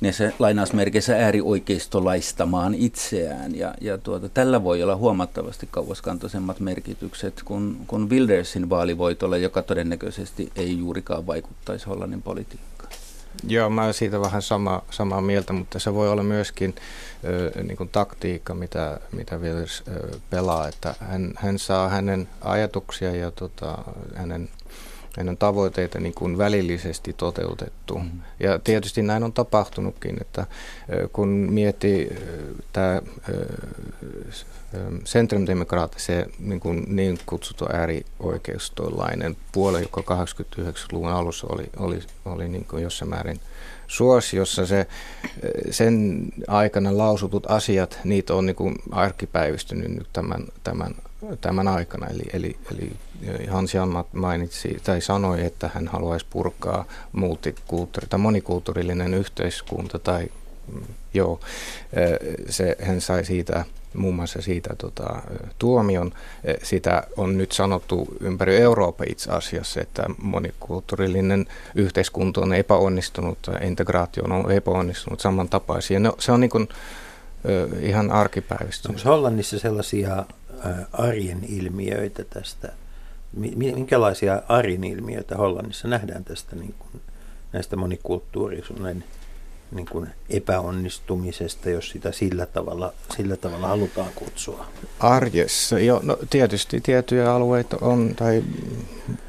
[0.00, 3.54] ne se lainausmerkeissä äärioikeistolaistamaan itseään.
[3.54, 10.52] Ja, ja tuota, tällä voi olla huomattavasti kauaskantoisemmat merkitykset kuin, kuin Wildersin vaalivoitolle, joka todennäköisesti
[10.56, 12.76] ei juurikaan vaikuttaisi Hollannin politiikkaan.
[13.48, 16.74] Joo, mä olen siitä vähän sama, samaa mieltä, mutta se voi olla myöskin
[17.24, 23.14] ö, niin kuin taktiikka, mitä, mitä Wilders ö, pelaa, että hän, hän saa hänen ajatuksia
[23.16, 23.78] ja tota,
[24.14, 24.48] hänen
[25.16, 27.98] meidän tavoitteita niin kuin välillisesti toteutettu.
[27.98, 28.10] Mm.
[28.40, 30.46] Ja tietysti näin on tapahtunutkin, että
[31.12, 32.16] kun miettii
[32.72, 33.02] tämä
[35.04, 42.64] Centrum-demokraat, se niin, kuin niin kutsuttu äärioikeistolainen puole, joka 89-luvun alussa oli, oli, oli niin
[42.64, 43.40] kuin jossain määrin
[43.86, 44.86] suosiossa, se,
[45.70, 50.94] sen aikana lausutut asiat, niitä on niin kuin arkipäivystynyt nyt tämän, tämän
[51.40, 52.06] tämän aikana.
[52.06, 59.14] Eli, eli, eli Hans Jan mainitsi tai sanoi, että hän haluaisi purkaa multikulttuuri tai monikulttuurillinen
[59.14, 60.28] yhteiskunta tai
[60.72, 60.82] mm,
[61.14, 61.40] joo,
[62.48, 65.22] se, hän sai siitä muun muassa siitä tota,
[65.58, 66.12] tuomion.
[66.62, 74.52] Sitä on nyt sanottu ympäri Eurooppaa itse asiassa, että monikulttuurillinen yhteiskunta on epäonnistunut, integraatio on
[74.52, 76.00] epäonnistunut samantapaisia.
[76.00, 76.68] No, se on niin kuin,
[77.80, 78.88] ihan arkipäiväistä.
[78.88, 80.24] Onko Hollannissa sellaisia
[80.92, 82.72] arjen ilmiöitä tästä?
[83.56, 87.02] Minkälaisia arjen ilmiöitä Hollannissa nähdään tästä niin kuin,
[87.52, 89.04] näistä monikulttuurisuuden
[89.72, 94.66] niin kuin epäonnistumisesta, jos sitä sillä tavalla, sillä tavalla halutaan kutsua?
[95.00, 98.44] Arjessa, jo, no tietysti tiettyjä alueita on, tai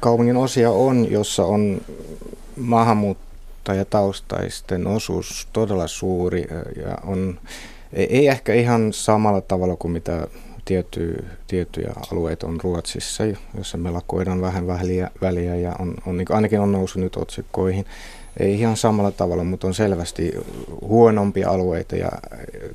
[0.00, 1.80] kaupungin osia on, jossa on
[2.56, 6.46] maahanmuuttajataustaisten osuus todella suuri
[6.86, 7.40] ja on,
[7.92, 10.26] ei ehkä ihan samalla tavalla kuin mitä
[10.68, 13.24] tietty, tiettyjä alueita on Ruotsissa,
[13.58, 17.86] jossa melakoidaan vähän väliä, väliä ja on, on, niin ainakin on noussut nyt otsikkoihin
[18.40, 20.32] ei ihan samalla tavalla, mutta on selvästi
[20.80, 22.08] huonompia alueita ja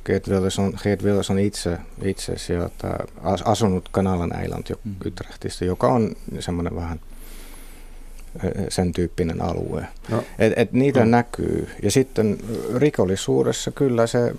[0.04, 2.98] Geert Wilders on, Geert Wilders on itse, itse sieltä
[3.44, 4.94] asunut Kanalan Island mm.
[5.06, 7.00] Utrechtista, joka on semmoinen vähän
[8.68, 9.86] sen tyyppinen alue.
[10.08, 10.24] No.
[10.38, 11.06] Et, et niitä no.
[11.06, 11.68] näkyy.
[11.82, 12.38] Ja sitten
[12.76, 14.34] rikollisuudessa kyllä se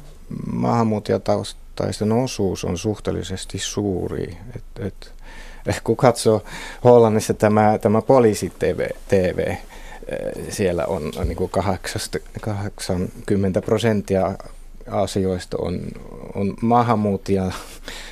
[1.79, 4.37] maahanmuuttajataustaisten osuus on suhteellisesti suuri.
[4.55, 6.43] Et, et, kun katsoo
[6.83, 9.55] Hollannissa tämä, tämä poliisi TV, TV
[10.49, 11.51] siellä on niin kuin
[12.41, 14.35] 80 prosenttia
[14.91, 15.81] asioista on,
[16.35, 17.51] on maahanmuuttajia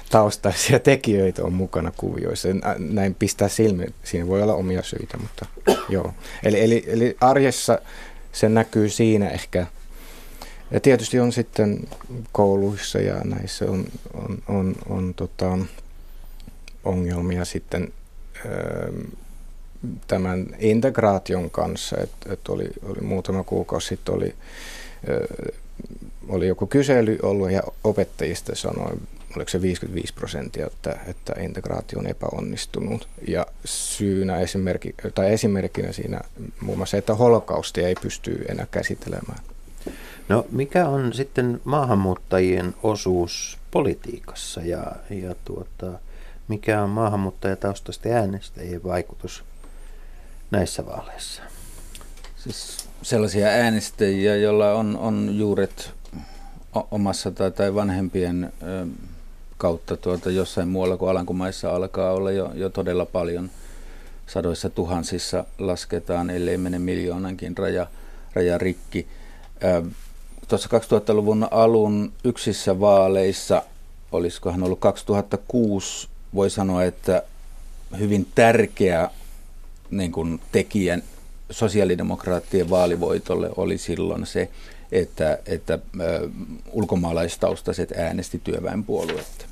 [0.09, 2.47] taustaisia tekijöitä on mukana kuvioissa.
[2.79, 3.93] Näin pistää silmiin.
[4.03, 5.45] Siinä voi olla omia syitä, mutta
[5.89, 6.13] joo.
[6.43, 7.79] Eli, eli, eli arjessa
[8.31, 9.67] se näkyy siinä ehkä.
[10.73, 11.87] Ja tietysti on sitten
[12.31, 15.57] kouluissa ja näissä on, on, on, on tota,
[16.83, 17.93] ongelmia sitten
[20.07, 24.35] tämän integraation kanssa, että et oli, oli muutama kuukausi sitten oli,
[26.29, 28.97] oli joku kysely ollut ja opettajista sanoi,
[29.35, 33.07] oliko se 55 prosenttia, että, että integraatio on epäonnistunut.
[33.27, 36.21] Ja syynä esimerkki, tai esimerkkinä siinä
[36.61, 39.52] muun muassa, että holokaustia ei pysty enää käsittelemään.
[40.29, 45.99] No mikä on sitten maahanmuuttajien osuus politiikassa ja, ja tuota,
[46.47, 49.43] mikä on maahanmuuttajataustaisten äänestäjien vaikutus
[50.51, 51.41] näissä vaaleissa?
[52.35, 55.91] Siis sellaisia äänestäjiä, joilla on, on juuret
[56.91, 58.87] omassa tai, tai vanhempien ö,
[59.57, 63.49] kautta tuota, jossain muualla kuin Alankomaissa alkaa olla jo, jo todella paljon.
[64.27, 67.87] Sadoissa tuhansissa lasketaan, ellei mene miljoonankin raja,
[68.33, 69.07] raja rikki.
[69.63, 69.83] Ö,
[70.53, 73.63] tuossa 2000-luvun alun yksissä vaaleissa,
[74.11, 77.23] olisikohan ollut 2006, voi sanoa, että
[77.99, 79.09] hyvin tärkeä
[79.91, 81.03] niin kuin tekijän
[81.51, 84.49] sosiaalidemokraattien vaalivoitolle oli silloin se,
[84.91, 85.79] että, että
[86.71, 89.45] ulkomaalaistaustaiset äänesti työväenpuoluetta.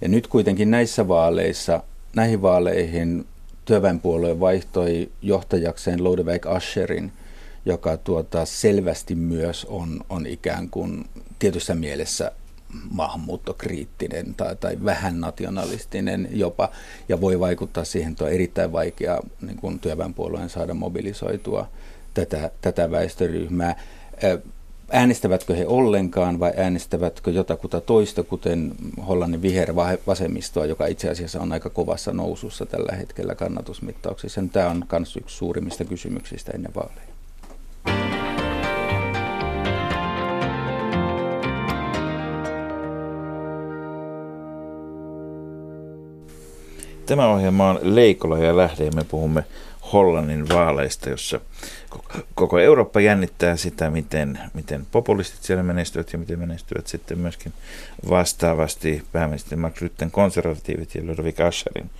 [0.00, 1.82] Ja nyt kuitenkin näissä vaaleissa,
[2.16, 3.26] näihin vaaleihin
[3.64, 7.12] työväenpuolue vaihtoi johtajakseen Lodewijk Ascherin,
[7.64, 11.04] joka tuota, selvästi myös on, on ikään kuin
[11.38, 12.32] tietyssä mielessä
[12.90, 16.70] maahanmuuttokriittinen tai, tai vähän nationalistinen jopa,
[17.08, 21.68] ja voi vaikuttaa siihen, että on erittäin vaikea niin kuin työväenpuolueen saada mobilisoitua
[22.14, 23.76] tätä, tätä väestöryhmää.
[24.90, 28.72] Äänestävätkö he ollenkaan vai äänestävätkö jotakuta toista, kuten
[29.08, 34.42] Hollannin vihervasemmistoa, joka itse asiassa on aika kovassa nousussa tällä hetkellä kannatusmittauksissa.
[34.52, 37.11] Tämä on myös yksi suurimmista kysymyksistä ennen vaaleja.
[47.06, 49.44] Tämä ohjelma on Leikola ja Lähde ja me puhumme
[49.92, 51.40] Hollannin vaaleista, jossa
[52.34, 57.52] koko Eurooppa jännittää sitä, miten, miten populistit siellä menestyvät ja miten menestyvät sitten myöskin
[58.10, 61.90] vastaavasti pääministeri Mark Rutten konservatiivit ja Ludwig Ascherin,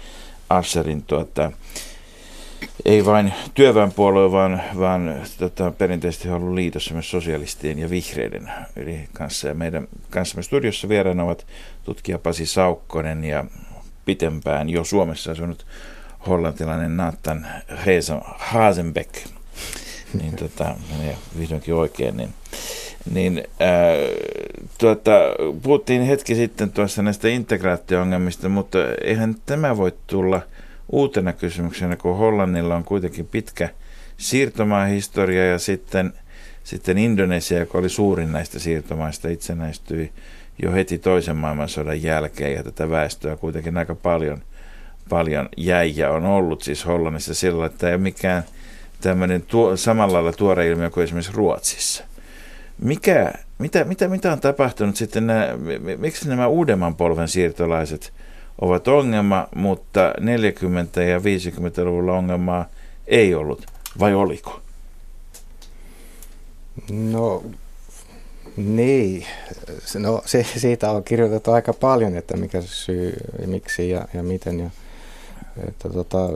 [0.50, 1.52] Ascherin tuota,
[2.84, 9.08] ei vain työväenpuolue, vaan, vaan tota, perinteisesti on ollut liitossa myös sosialistien ja vihreiden yli
[9.12, 9.48] kanssa.
[9.48, 11.46] Ja meidän kanssamme studiossa vieraana ovat
[11.84, 13.44] tutkija Pasi Saukkonen ja
[14.04, 15.66] pitempään jo Suomessa asunut
[16.26, 17.46] hollantilainen Nathan
[18.38, 19.14] Hasenbeck,
[20.20, 20.74] niin tota,
[21.38, 22.34] vihdoinkin oikein, niin,
[23.12, 23.92] niin ää,
[24.78, 25.10] tuota,
[25.62, 30.40] puhuttiin hetki sitten tuossa näistä integraatio-ongelmista, mutta eihän tämä voi tulla
[30.92, 33.68] uutena kysymyksenä, kun Hollannilla on kuitenkin pitkä
[34.16, 36.12] siirtomaahistoria ja sitten,
[36.64, 40.12] sitten Indonesia, joka oli suurin näistä siirtomaista, itsenäistyi
[40.62, 44.42] jo heti toisen maailmansodan jälkeen ja tätä väestöä kuitenkin aika paljon,
[45.08, 48.42] paljon jäi ja on ollut siis Hollannissa sillä, että ei ole mikään
[49.00, 52.04] tämmöinen tuo, samalla lailla tuore ilmiö kuin esimerkiksi Ruotsissa.
[52.78, 55.48] Mikä, mitä, mitä, mitä on tapahtunut sitten, nämä,
[55.98, 58.12] miksi nämä uudemman polven siirtolaiset
[58.60, 62.66] ovat ongelma, mutta 40- ja 50-luvulla ongelmaa
[63.06, 63.66] ei ollut,
[63.98, 64.60] vai oliko?
[66.90, 67.42] No
[68.56, 69.26] niin,
[69.98, 74.60] no se, siitä on kirjoitettu aika paljon, että mikä se syy, miksi ja, ja miten.
[74.60, 74.70] Ja,
[75.68, 76.28] että tota,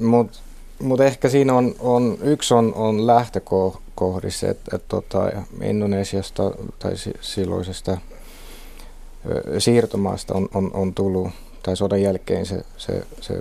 [0.00, 0.38] Mutta
[0.82, 7.98] mut ehkä siinä on, on yksi on, on lähtökohdissa, että, että tota, Indonesiasta tai silloisesta
[9.58, 11.28] siirtomaasta on, on, on tullut,
[11.62, 13.40] tai sodan jälkeen se, se, se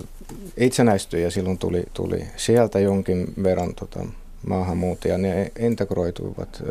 [0.58, 4.06] itsenäistyi ja silloin tuli, tuli sieltä jonkin verran tota,
[4.48, 6.64] maahanmuuttajia, ne integroituivat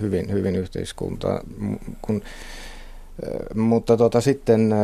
[0.00, 1.40] hyvin, hyvin yhteiskuntaan.
[2.02, 2.22] Kun,
[3.54, 4.74] mutta tota, sitten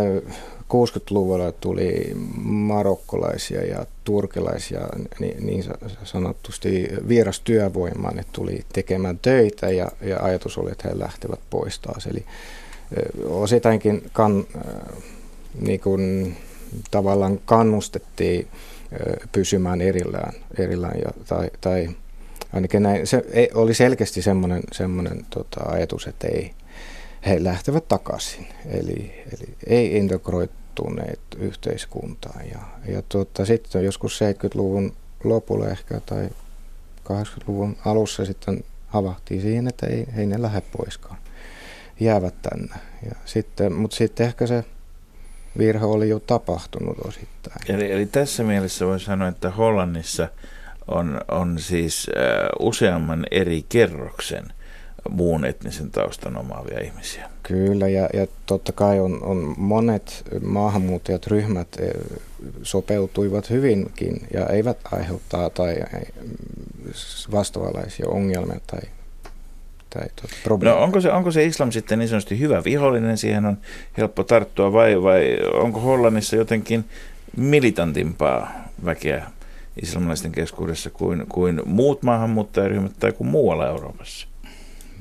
[0.62, 2.12] 60-luvulla tuli
[2.44, 4.80] marokkolaisia ja turkilaisia
[5.20, 5.64] niin, niin
[6.04, 12.06] sanotusti vierastyövoimaan, että tuli tekemään töitä ja, ja ajatus oli, että he lähtevät pois taas.
[12.06, 12.24] Eli
[13.24, 14.44] ositainkin kan,
[15.60, 16.36] niin kuin,
[16.90, 18.48] tavallaan kannustettiin
[19.32, 21.88] pysymään erillään, erillään ja, tai, tai
[22.52, 26.50] ainakin näin, se ei, oli selkeästi semmoinen, semmoinen tota, ajatus, että ei,
[27.26, 32.48] he lähtevät takaisin, eli, eli ei integroituneet yhteiskuntaan.
[32.48, 32.60] Ja,
[32.94, 34.92] ja tota, sitten joskus 70-luvun
[35.24, 36.28] lopulla ehkä tai
[37.04, 41.16] 80-luvun alussa sitten havahtii siihen, että ei, ei ne lähde poiskaan,
[42.04, 42.74] jäävät tänne.
[43.06, 44.64] Ja sitten, mutta sitten ehkä se
[45.58, 47.56] virhe oli jo tapahtunut osittain.
[47.68, 50.28] Eli, eli tässä mielessä voi sanoa, että Hollannissa
[50.88, 54.44] on, on siis äh, useamman eri kerroksen
[55.10, 57.30] muun etnisen taustan omaavia ihmisiä.
[57.42, 62.18] Kyllä, ja, ja totta kai on, on monet maahanmuuttajat, ryhmät äh,
[62.62, 66.02] sopeutuivat hyvinkin ja eivät aiheuttaa tai äh,
[67.32, 68.80] vastaavanlaisia ongelmia tai
[69.94, 70.06] tai
[70.44, 73.58] tuota, no, onko, se, onko se islam sitten niin sanotusti hyvä vihollinen, siihen on
[73.98, 76.84] helppo tarttua vai, vai onko Hollannissa jotenkin
[77.36, 78.52] militantimpaa
[78.84, 79.26] väkeä
[79.82, 84.26] islamilaisten keskuudessa kuin, kuin muut maahanmuuttajaryhmät tai kuin muualla Euroopassa?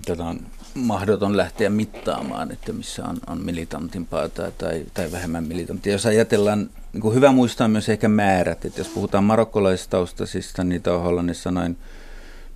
[0.05, 0.39] Tätä on
[0.75, 5.93] mahdoton lähteä mittaamaan, että missä on, on militantimpaa tai, tai, tai vähemmän militanttia.
[5.93, 11.01] Jos ajatellaan, niin kuin hyvä muistaa myös ehkä määrät, että jos puhutaan marokkolaistaustaisista, niitä on
[11.01, 11.77] Hollannissa noin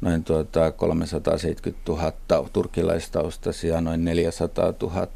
[0.01, 5.08] noin tuota 370 000 turkilaistaustaisia, noin 400 000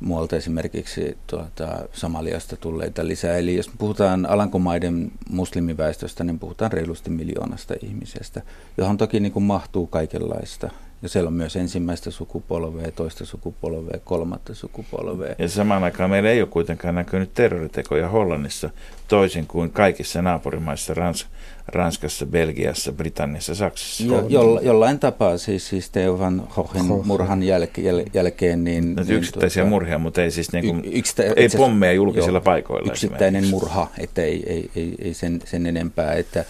[0.00, 3.36] muualta esimerkiksi tuota, Somaliasta tulleita lisää.
[3.36, 8.42] Eli jos puhutaan Alankomaiden muslimiväestöstä, niin puhutaan reilusti miljoonasta ihmisestä,
[8.76, 10.70] johon toki niin kuin mahtuu kaikenlaista.
[11.02, 15.34] Ja siellä on myös ensimmäistä sukupolvea, toista sukupolvea, kolmatta sukupolvea.
[15.38, 18.70] Ja samaan aikaan meillä ei ole kuitenkaan näkynyt terroritekoja Hollannissa,
[19.08, 21.26] toisin kuin kaikissa naapurimaissa, Rans,
[21.68, 24.04] Ranskassa, Belgiassa, Britanniassa, Saksassa.
[24.04, 28.64] Jo, jo, jollain tapaa, siis, siis Theo van Goghin murhan jälke, jäl, jälkeen.
[28.64, 31.92] Niin, no, niin, yksittäisiä tuota, murhia, mutta ei siis niin kuin, y, yksitä, ei pommeja
[31.92, 32.92] julkisilla jo, paikoilla.
[32.92, 36.44] Yksittäinen murha, että ei, ei, ei, ei sen, sen enempää, että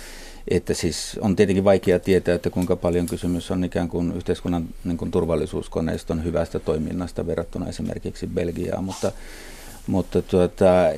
[0.50, 4.96] että siis on tietenkin vaikea tietää, että kuinka paljon kysymys on ikään kuin yhteiskunnan niin
[4.96, 9.12] kuin turvallisuuskoneiston hyvästä toiminnasta verrattuna esimerkiksi Belgiaan, mutta,
[9.86, 10.88] mutta tuota,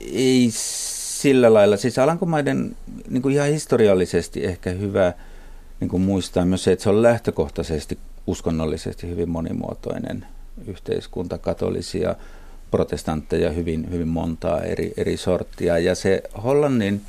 [0.00, 1.76] ei sillä lailla.
[1.76, 2.76] Siis Alankomaiden
[3.08, 5.12] niin kuin ihan historiallisesti ehkä hyvä
[5.80, 10.26] niin kuin muistaa myös se, että se on lähtökohtaisesti uskonnollisesti hyvin monimuotoinen
[10.66, 12.14] yhteiskunta, katolisia,
[12.70, 15.78] protestantteja hyvin, hyvin montaa eri, eri sorttia.
[15.78, 17.02] Ja se Hollannin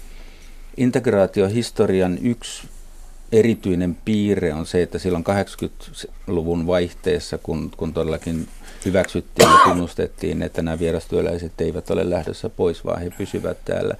[0.78, 2.68] integraatiohistorian yksi
[3.32, 8.48] erityinen piirre on se, että silloin 80-luvun vaihteessa, kun, kun todellakin
[8.86, 13.96] hyväksyttiin ja tunnustettiin, että nämä vierastyöläiset eivät ole lähdössä pois, vaan he pysyvät täällä,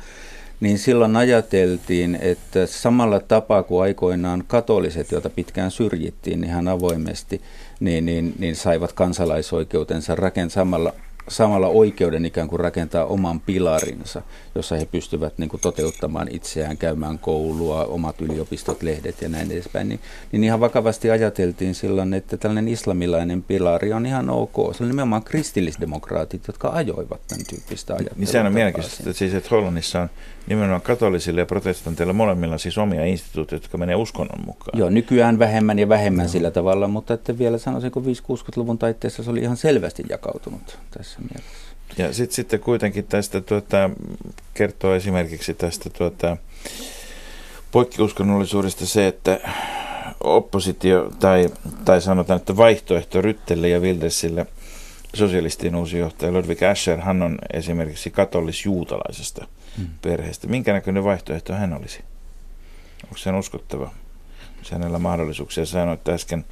[0.60, 7.42] niin silloin ajateltiin, että samalla tapaa kuin aikoinaan katoliset, joita pitkään syrjittiin ihan avoimesti,
[7.80, 10.94] niin, niin, niin saivat kansalaisoikeutensa rakentamalla
[11.68, 14.22] oikeuden ikään kuin rakentaa oman pilarinsa,
[14.56, 19.90] jossa he pystyvät niin kuin toteuttamaan itseään, käymään koulua, omat yliopistot, lehdet ja näin edespäin,
[19.90, 20.00] niin,
[20.32, 24.76] niin ihan vakavasti ajateltiin silloin, että tällainen islamilainen pilari on ihan ok.
[24.76, 28.20] Se on nimenomaan kristillisdemokraatit, jotka ajoivat tämän tyyppistä ajattelua.
[28.20, 30.10] Niin sehän on mielenkiintoista, että siis että Hollannissa on
[30.48, 34.80] nimenomaan katolisille ja protestanteilla molemmilla siis omia instituutioita, jotka menee uskonnon mukaan.
[34.80, 36.32] Joo, nykyään vähemmän ja vähemmän no.
[36.32, 41.20] sillä tavalla, mutta että vielä sanoisin, kun 5-60-luvun taitteessa se oli ihan selvästi jakautunut tässä
[41.20, 41.68] mielessä.
[41.98, 43.90] Ja sitten sit kuitenkin tästä tuota,
[44.54, 46.38] kertoo esimerkiksi tästä tuota,
[47.72, 49.40] poikkiuskonnollisuudesta se, että
[50.24, 51.50] oppositio tai,
[51.86, 54.46] tai sanotaan, että vaihtoehto Ryttelle ja Wildesille
[55.16, 59.88] sosialistien uusi johtaja Ludwig Ascher, hän on esimerkiksi katolis-juutalaisesta hmm.
[60.02, 60.48] perheestä.
[60.48, 62.04] Minkä näköinen vaihtoehto hän olisi?
[63.04, 63.92] Onko se uskottava?
[64.68, 65.66] se hänellä mahdollisuuksia.
[65.66, 66.46] Sanoit äsken,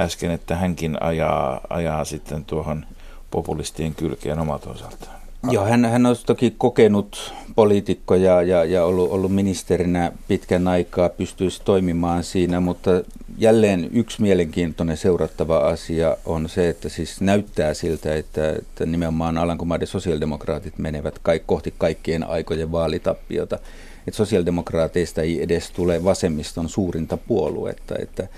[0.00, 2.86] äsken, että hänkin ajaa, ajaa sitten tuohon
[3.30, 5.19] populistien kylkeen omalta osaltaan.
[5.50, 11.08] Joo, hän, hän on toki kokenut poliitikko ja, ja, ja ollut, ollut ministerinä pitkän aikaa,
[11.08, 12.90] pystyisi toimimaan siinä, mutta
[13.38, 19.86] jälleen yksi mielenkiintoinen seurattava asia on se, että siis näyttää siltä, että, että nimenomaan Alankomaiden
[19.86, 23.58] sosiaalidemokraatit menevät kaik, kohti kaikkien aikojen vaalitappiota.
[24.06, 28.28] Että sosiaalidemokraateista ei edes tule vasemmiston suurinta puoluetta, että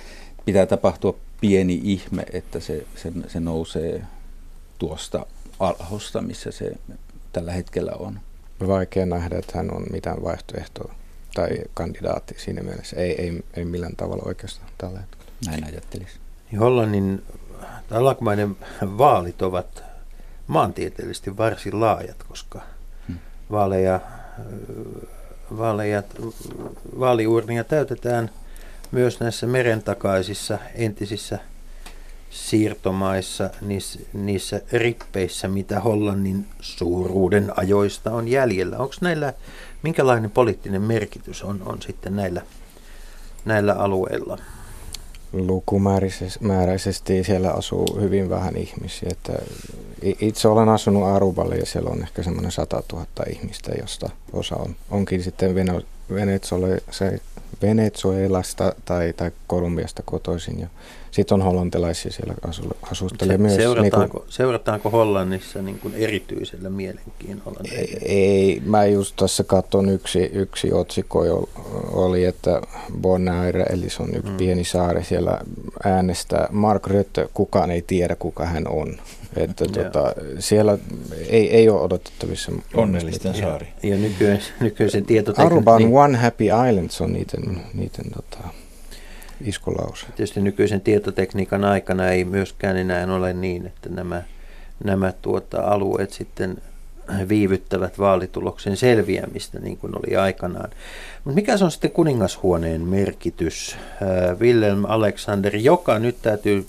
[0.44, 4.02] pitää tapahtua pieni ihme, että se, se, se nousee
[4.78, 5.26] tuosta
[5.62, 6.72] alhosta, missä se
[7.32, 8.20] tällä hetkellä on.
[8.66, 10.94] Vaikea nähdä, että hän on mitään vaihtoehtoa
[11.34, 12.96] tai kandidaatti siinä mielessä.
[12.96, 15.24] Ei, ei, ei millään tavalla oikeastaan tällä hetkellä.
[15.46, 16.20] Näin ajattelisin.
[16.50, 17.22] Niin Hollannin
[17.90, 19.84] alankomaiden vaalit ovat
[20.46, 22.60] maantieteellisesti varsin laajat, koska
[23.08, 23.18] hmm.
[23.50, 24.00] vaaleja,
[25.56, 26.02] vaaleja,
[26.98, 28.30] vaaliurnia täytetään
[28.90, 31.38] myös näissä merentakaisissa entisissä–
[32.32, 38.78] siirtomaissa, niissä, niissä rippeissä, mitä Hollannin suuruuden ajoista on jäljellä.
[38.78, 39.34] Onko näillä,
[39.82, 42.42] minkälainen poliittinen merkitys on, on sitten näillä,
[43.44, 44.38] näillä alueilla?
[45.32, 49.08] Lukumääräisesti siellä asuu hyvin vähän ihmisiä.
[49.12, 49.32] Että
[50.02, 54.76] itse olen asunut Aruballe ja siellä on ehkä semmoinen 100 000 ihmistä, josta osa on,
[54.90, 55.54] onkin sitten
[57.62, 60.60] Venezuelasta tai, tai Kolumbiasta kotoisin.
[60.60, 60.66] Ja
[61.12, 63.54] sitten on hollantilaisia siellä asu, asustelee Se, myös.
[63.54, 67.60] Seurataanko, niin kuin, seurataanko Hollannissa niin kuin erityisellä mielenkiinnolla?
[67.72, 71.48] Ei, ei, mä just tässä katson yksi, yksi otsikko
[71.92, 72.62] oli, että
[73.00, 74.36] Bonaire, eli se on yksi mm.
[74.36, 75.40] pieni saari siellä
[75.84, 76.48] äänestää.
[76.50, 78.96] Mark Rutte, kukaan ei tiedä kuka hän on.
[79.36, 80.78] Että tota, siellä
[81.28, 82.52] ei, ei ole odotettavissa.
[82.74, 83.68] Onnellisten saari.
[83.82, 85.52] Ja, ja nykyisen, nykyisen tietotekniikan...
[85.52, 88.48] Aruban niin, One Happy Islands on niiden, niiden tota,
[89.44, 90.06] iskulause.
[90.06, 94.22] Tietysti nykyisen tietotekniikan aikana ei myöskään enää ole niin, että nämä,
[94.84, 96.58] nämä tuota, alueet sitten
[97.28, 100.70] viivyttävät vaalituloksen selviämistä, niin kuin oli aikanaan.
[101.24, 103.76] Mutta mikä se on sitten kuningashuoneen merkitys?
[104.02, 106.66] Äh, Wilhelm Alexander, joka nyt täytyy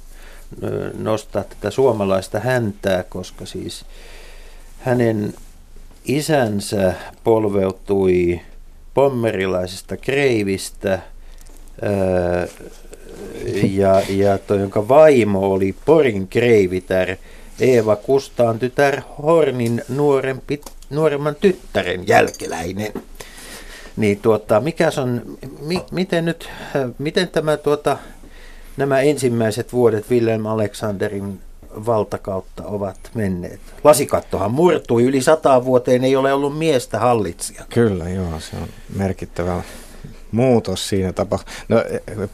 [0.97, 3.85] nostaa tätä suomalaista häntää, koska siis
[4.79, 5.33] hänen
[6.05, 6.93] isänsä
[7.23, 8.41] polveutui
[8.93, 10.99] pommerilaisesta kreivistä–
[13.63, 17.15] ja, ja toi, jonka vaimo oli Porin kreivitär,
[17.59, 22.93] Eeva Kustaan tytär Hornin nuorempi, nuoremman tyttären jälkeläinen.
[23.97, 26.49] Niin tuota, mikä on, mi, miten nyt,
[26.97, 27.97] miten tämä tuota,
[28.77, 31.39] nämä ensimmäiset vuodet Wilhelm Alexanderin
[31.85, 33.59] valtakautta ovat menneet.
[33.83, 37.63] Lasikattohan murtui, yli sata vuoteen ei ole ollut miestä hallitsija.
[37.69, 39.63] Kyllä, joo, se on merkittävä
[40.33, 41.53] muutos siinä tapahtui.
[41.69, 41.83] No,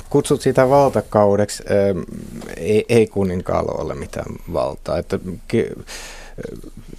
[0.09, 1.63] kutsut sitä valtakaudeksi,
[2.57, 4.97] ei, ei kuninkaalla ole mitään valtaa.
[4.97, 5.19] Että,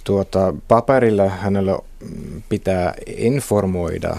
[0.03, 1.79] tuota, paperilla hänellä
[2.49, 4.17] pitää informoida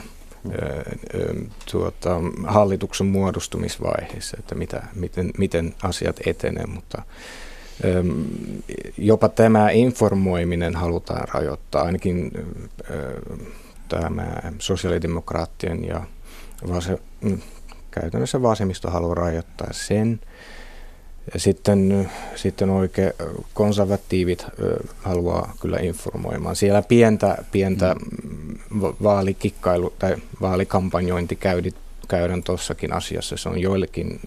[1.73, 7.03] tuota, hallituksen muodostumisvaiheessa, että mitä, miten, miten asiat etenee, mutta
[8.99, 12.31] jopa tämä informoiminen halutaan rajoittaa, ainakin
[13.89, 16.01] tämä sosiaalidemokraattien ja
[16.69, 17.41] vase, mm,
[17.91, 20.21] käytännössä vasemmisto haluaa rajoittaa sen.
[21.35, 23.13] Ja sitten, sitten oikein
[23.55, 24.47] konservatiivit
[25.03, 26.57] haluaa kyllä informoimaan.
[26.57, 28.57] Siellä pientä, pientä mm.
[28.81, 31.39] vaalikikkailu tai vaalikampanjointi
[32.09, 33.37] käydään tuossakin asiassa.
[33.37, 34.21] Se on joillekin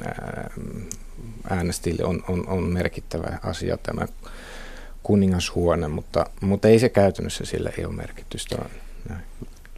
[1.50, 4.08] äänestäjille on, on, on merkittävä asia tämä
[5.04, 8.58] kuningashuone, mutta, mutta ei se käytännössä sillä ei ole merkitystä.
[9.10, 9.24] Näin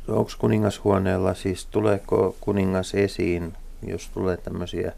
[0.07, 3.53] onko kuningashuoneella, siis tuleeko kuningas esiin,
[3.87, 4.93] jos tulee tämmöisiä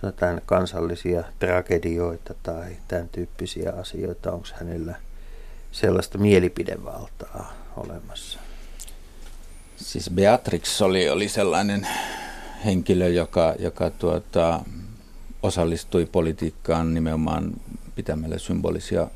[0.00, 4.94] sanotaan kansallisia tragedioita tai tämän tyyppisiä asioita, onko hänellä
[5.72, 8.38] sellaista mielipidevaltaa olemassa?
[9.76, 11.86] Siis Beatrix oli, oli sellainen
[12.64, 14.60] henkilö, joka, joka tuota,
[15.42, 17.52] osallistui politiikkaan nimenomaan
[17.94, 19.08] pitämällä symbolisia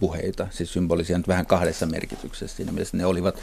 [0.00, 2.56] puheita, siis symbolisia nyt vähän kahdessa merkityksessä.
[2.56, 3.36] Siinä mielessä ne olivat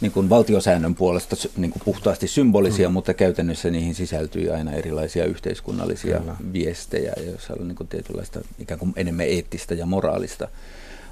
[0.00, 2.92] niin kuin valtiosäännön puolesta niin kuin puhtaasti symbolisia, mm.
[2.92, 6.36] mutta käytännössä niihin sisältyi aina erilaisia yhteiskunnallisia Kyllä.
[6.52, 10.48] viestejä, joissa oli niin kuin tietynlaista ikään kuin enemmän eettistä ja moraalista,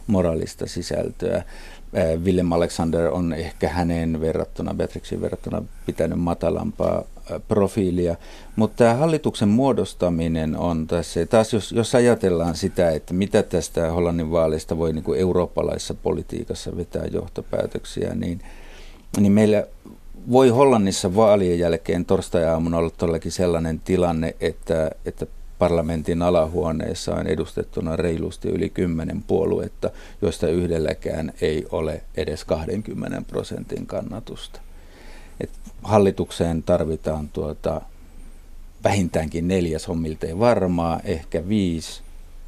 [0.06, 1.42] moraalista sisältöä.
[2.24, 7.04] Willem Alexander on ehkä hänen verrattuna, Beatrixin verrattuna pitänyt matalampaa
[7.48, 8.16] profiilia,
[8.56, 14.30] mutta tämä hallituksen muodostaminen on tässä, taas jos, jos ajatellaan sitä, että mitä tästä Hollannin
[14.30, 18.40] vaaleista voi niin kuin eurooppalaisessa politiikassa vetää johtopäätöksiä, niin,
[19.20, 19.66] niin meillä
[20.30, 25.26] voi Hollannissa vaalien jälkeen torstai-aamuna olla todellakin sellainen tilanne, että, että
[25.58, 29.90] parlamentin alahuoneessa on edustettuna reilusti yli 10 puoluetta,
[30.22, 34.65] joista yhdelläkään ei ole edes 20 prosentin kannatusta.
[35.86, 37.80] Hallitukseen tarvitaan tuota,
[38.84, 42.02] vähintäänkin neljäs on miltei varmaa, ehkä viisi,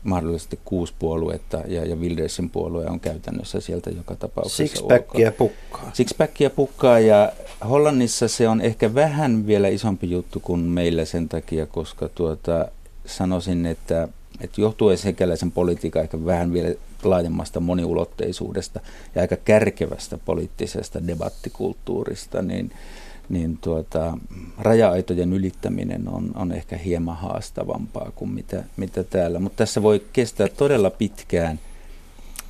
[0.05, 5.91] mahdollisesti kuusi puoluetta ja, ja Wildersin puolue on käytännössä sieltä joka tapauksessa Sixpackia pukkaa.
[5.93, 7.33] Sixpackia pukkaa ja
[7.69, 12.69] Hollannissa se on ehkä vähän vielä isompi juttu kuin meillä sen takia, koska tuota,
[13.07, 14.09] sanoisin, että,
[14.41, 18.81] että johtuen sekäläisen politiikan ehkä vähän vielä laajemmasta moniulotteisuudesta
[19.15, 22.71] ja aika kärkevästä poliittisesta debattikulttuurista, niin,
[23.29, 24.19] niin tuota,
[24.59, 29.39] raja-aitojen ylittäminen on, on ehkä hieman haastavampaa kuin mitä, mitä täällä.
[29.39, 31.61] Mutta tässä voi kestää todella pitkään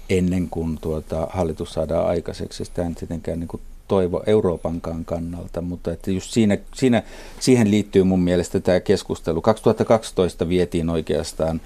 [0.08, 2.64] ennen kuin tuota, hallitus saadaan aikaiseksi.
[2.64, 7.02] Sitä ei tietenkään niin toivo Euroopankaan kannalta, mutta että just siinä, siinä,
[7.40, 9.40] siihen liittyy mun mielestä tämä keskustelu.
[9.42, 11.60] 2012 vietiin oikeastaan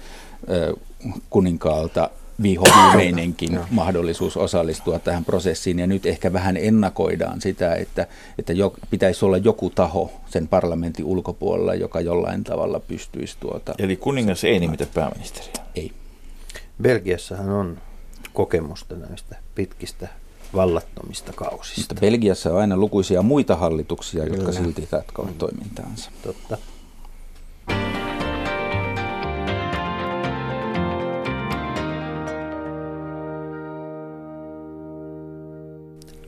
[0.49, 0.83] äh,
[1.29, 2.09] kuninkaalta
[2.41, 8.07] viho viimeinenkin mahdollisuus osallistua tähän prosessiin ja nyt ehkä vähän ennakoidaan sitä, että,
[8.37, 13.73] että jo, pitäisi olla joku taho sen parlamentin ulkopuolella, joka jollain tavalla pystyisi tuota...
[13.77, 15.53] Eli kuningas ei nimitä pääministeriä?
[15.75, 15.91] Ei.
[16.81, 17.77] Belgiassahan on
[18.33, 20.07] kokemusta näistä pitkistä
[20.55, 21.81] vallattomista kausista.
[21.81, 24.51] Mutta Belgiassa on aina lukuisia muita hallituksia, jotka Kyllä.
[24.51, 26.11] silti jatkavat toimintaansa.
[26.23, 26.57] Totta.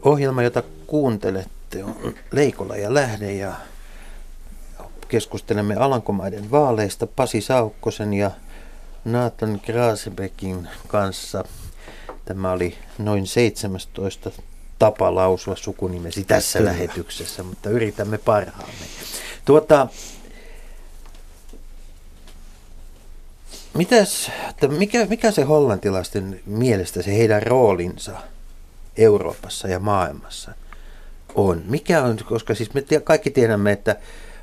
[0.06, 3.54] Ohjelma, jota kuuntelette, on Leikola ja Lähde ja
[5.08, 8.32] keskustelemme Alankomaiden vaaleista Pasi Saukkosen ja
[9.06, 11.44] Nathan Grasebeckin kanssa–
[12.26, 14.32] Tämä oli noin 17
[14.80, 16.72] tapa lausua sukunimesi tässä Kyllä.
[16.72, 18.86] lähetyksessä, mutta yritämme parhaamme.
[19.46, 19.88] Tuota,
[23.74, 24.32] mitäs,
[24.78, 28.12] mikä, mikä se hollantilaisten mielestä se heidän roolinsa
[28.98, 30.52] Euroopassa ja maailmassa
[31.36, 31.64] on?
[31.68, 33.96] Mikä on, koska siis me kaikki tiedämme, että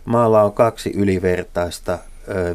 [0.04, 1.98] maalla on kaksi ylivertaista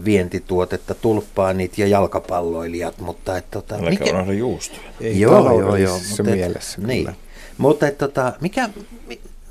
[0.05, 4.17] vientituotetta, tulppaanit ja jalkapalloilijat, mutta että tota, Älä mikä...
[4.17, 4.81] on juustoja.
[5.01, 7.09] Ei joo, joo, joo, mutta mielessä et, niin.
[7.57, 8.69] Mutta että tota, mikä,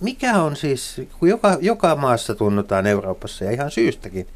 [0.01, 4.27] mikä on siis, kun joka, joka maassa tunnutaan Euroopassa ja ihan syystäkin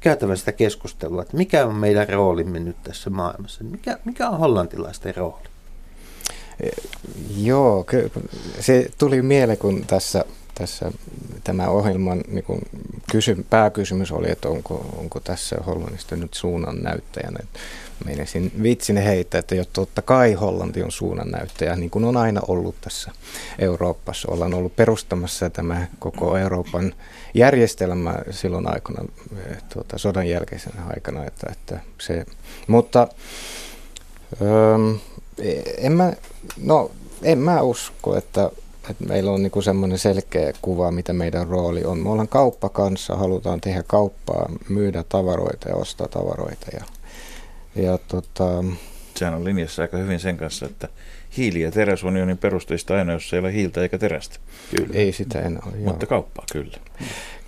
[0.00, 5.16] käytävän sitä keskustelua, että mikä on meidän roolimme nyt tässä maailmassa, mikä, mikä on hollantilaisten
[5.16, 5.48] rooli?
[7.36, 7.86] Joo,
[8.60, 10.24] se tuli mieleen, kun tässä
[10.58, 10.92] tässä
[11.44, 12.60] tämä ohjelman niin kuin
[13.10, 17.38] kysy, pääkysymys oli, että onko, onko tässä Hollannista nyt suunnan näyttäjänä.
[18.04, 22.40] Meinasin vitsin heittää, että jo totta kai Hollanti on suunnan näyttäjä, niin kuin on aina
[22.48, 23.12] ollut tässä
[23.58, 24.28] Euroopassa.
[24.30, 26.94] Ollaan ollut perustamassa tämä koko Euroopan
[27.34, 29.04] järjestelmä silloin aikana,
[29.72, 31.24] tuota, sodan jälkeisenä aikana.
[31.24, 32.26] Että, että se,
[32.66, 33.08] mutta
[34.42, 34.78] öö,
[35.78, 36.12] en mä,
[36.62, 36.90] no,
[37.22, 38.50] en mä usko, että
[38.90, 41.98] että meillä on niinku semmoinen selkeä kuva, mitä meidän rooli on.
[41.98, 46.66] Me ollaan kauppa kanssa, halutaan tehdä kauppaa, myydä tavaroita ja ostaa tavaroita.
[46.72, 46.84] Ja,
[47.82, 48.64] ja tota...
[49.16, 50.88] Sehän on linjassa aika hyvin sen kanssa, että
[51.36, 54.38] hiili- ja teräsunionin perusteista aina, jos ei ole hiiltä eikä terästä.
[54.76, 54.94] Kyllä.
[54.94, 55.90] Ei sitä enää ole, joo.
[55.90, 56.78] Mutta kauppaa kyllä.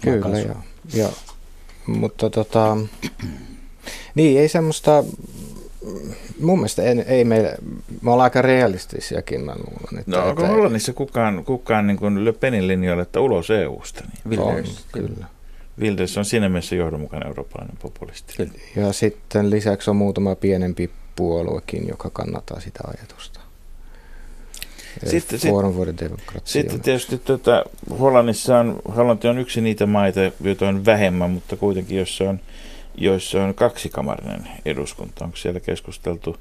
[0.00, 0.56] Kyllä, joo.
[0.94, 1.12] joo.
[1.86, 2.76] Mutta tota,
[4.14, 5.04] niin, ei semmoista
[6.40, 7.54] mun mielestä ei, ei meillä,
[8.02, 9.98] me ollaan aika realistisiakin, mä luulen.
[9.98, 14.04] Että, no onko että, Hollannissa kukaan, kukaan niin kuin Le Penin linjoilla, että ulos EU-sta?
[14.04, 14.40] Niin?
[14.40, 15.26] Wilders, on, kyllä.
[15.80, 18.34] Wilders on siinä mielessä johdonmukainen eurooppalainen populisti.
[18.36, 18.52] Kyllä.
[18.76, 23.40] Ja sitten lisäksi on muutama pienempi puoluekin, joka kannattaa sitä ajatusta.
[25.06, 25.50] Sitten, sit,
[26.44, 27.64] sitten tietysti tuota,
[28.00, 32.40] Hollannissa on, Hollanti on yksi niitä maita, joita on vähemmän, mutta kuitenkin jossa on
[33.00, 35.24] joissa on kaksikamarinen eduskunta.
[35.24, 36.36] Onko siellä keskusteltu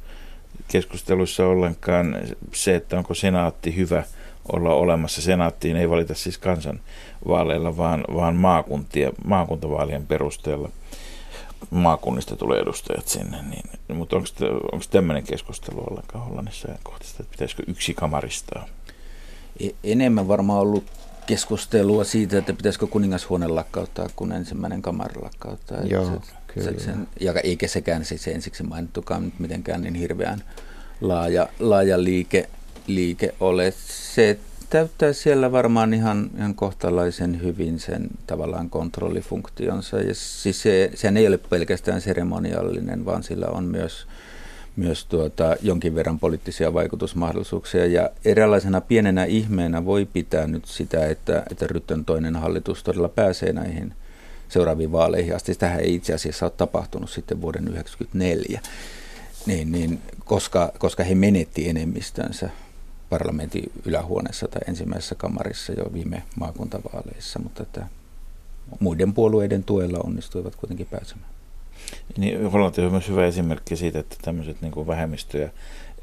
[0.68, 2.18] keskusteluissa ollenkaan
[2.53, 4.03] se, että onko senaatti hyvä
[4.51, 5.22] olla olemassa.
[5.22, 10.70] Senaattiin ei valita siis kansanvaaleilla, vaan, vaan maakuntia, maakuntavaalien perusteella
[11.70, 13.41] maakunnista tulee edustajat sinne.
[13.41, 14.28] Niin, mutta onko,
[14.72, 18.66] onko tämmöinen keskustelu ollenkaan Hollannissa ajankohtaisesti, että pitäisikö yksi kamaristaa?
[19.60, 20.84] E, enemmän varmaan ollut
[21.26, 25.78] keskustelua siitä, että pitäisikö kuningashuone lakkauttaa, kun ensimmäinen kamari lakkauttaa.
[25.82, 26.05] Joo.
[26.05, 26.34] Se,
[26.66, 26.80] Kyllä.
[26.80, 30.43] Sen, ja eikä sekään siis ensiksi mainittukaan nyt mitenkään niin hirveän
[31.01, 32.49] laaja, laaja liike,
[32.88, 33.74] liike ole.
[33.88, 34.39] Se
[34.70, 39.97] täyttää siellä varmaan ihan, ihan kohtalaisen hyvin sen tavallaan kontrollifunktionsa.
[39.97, 44.08] Ja siis se, sehän ei ole pelkästään seremoniallinen, vaan sillä on myös,
[44.76, 47.86] myös tuota, jonkin verran poliittisia vaikutusmahdollisuuksia.
[47.86, 53.53] Ja eräänlaisena pienenä ihmeenä voi pitää nyt sitä, että, että Ryttön toinen hallitus todella pääsee
[53.53, 53.93] näihin
[54.50, 55.56] seuraaviin vaaleihin asti.
[55.56, 58.62] Tähän ei itse asiassa ole tapahtunut sitten vuoden 1994,
[59.45, 62.50] niin, niin, koska, koska he menetti enemmistönsä
[63.10, 67.88] parlamentin ylähuoneessa tai ensimmäisessä kamarissa jo viime maakuntavaaleissa, mutta että
[68.80, 71.30] muiden puolueiden tuella onnistuivat kuitenkin pääsemään.
[72.18, 75.50] Niin, Hollanti on myös hyvä esimerkki siitä, että tämmöiset niin vähemmistö- ja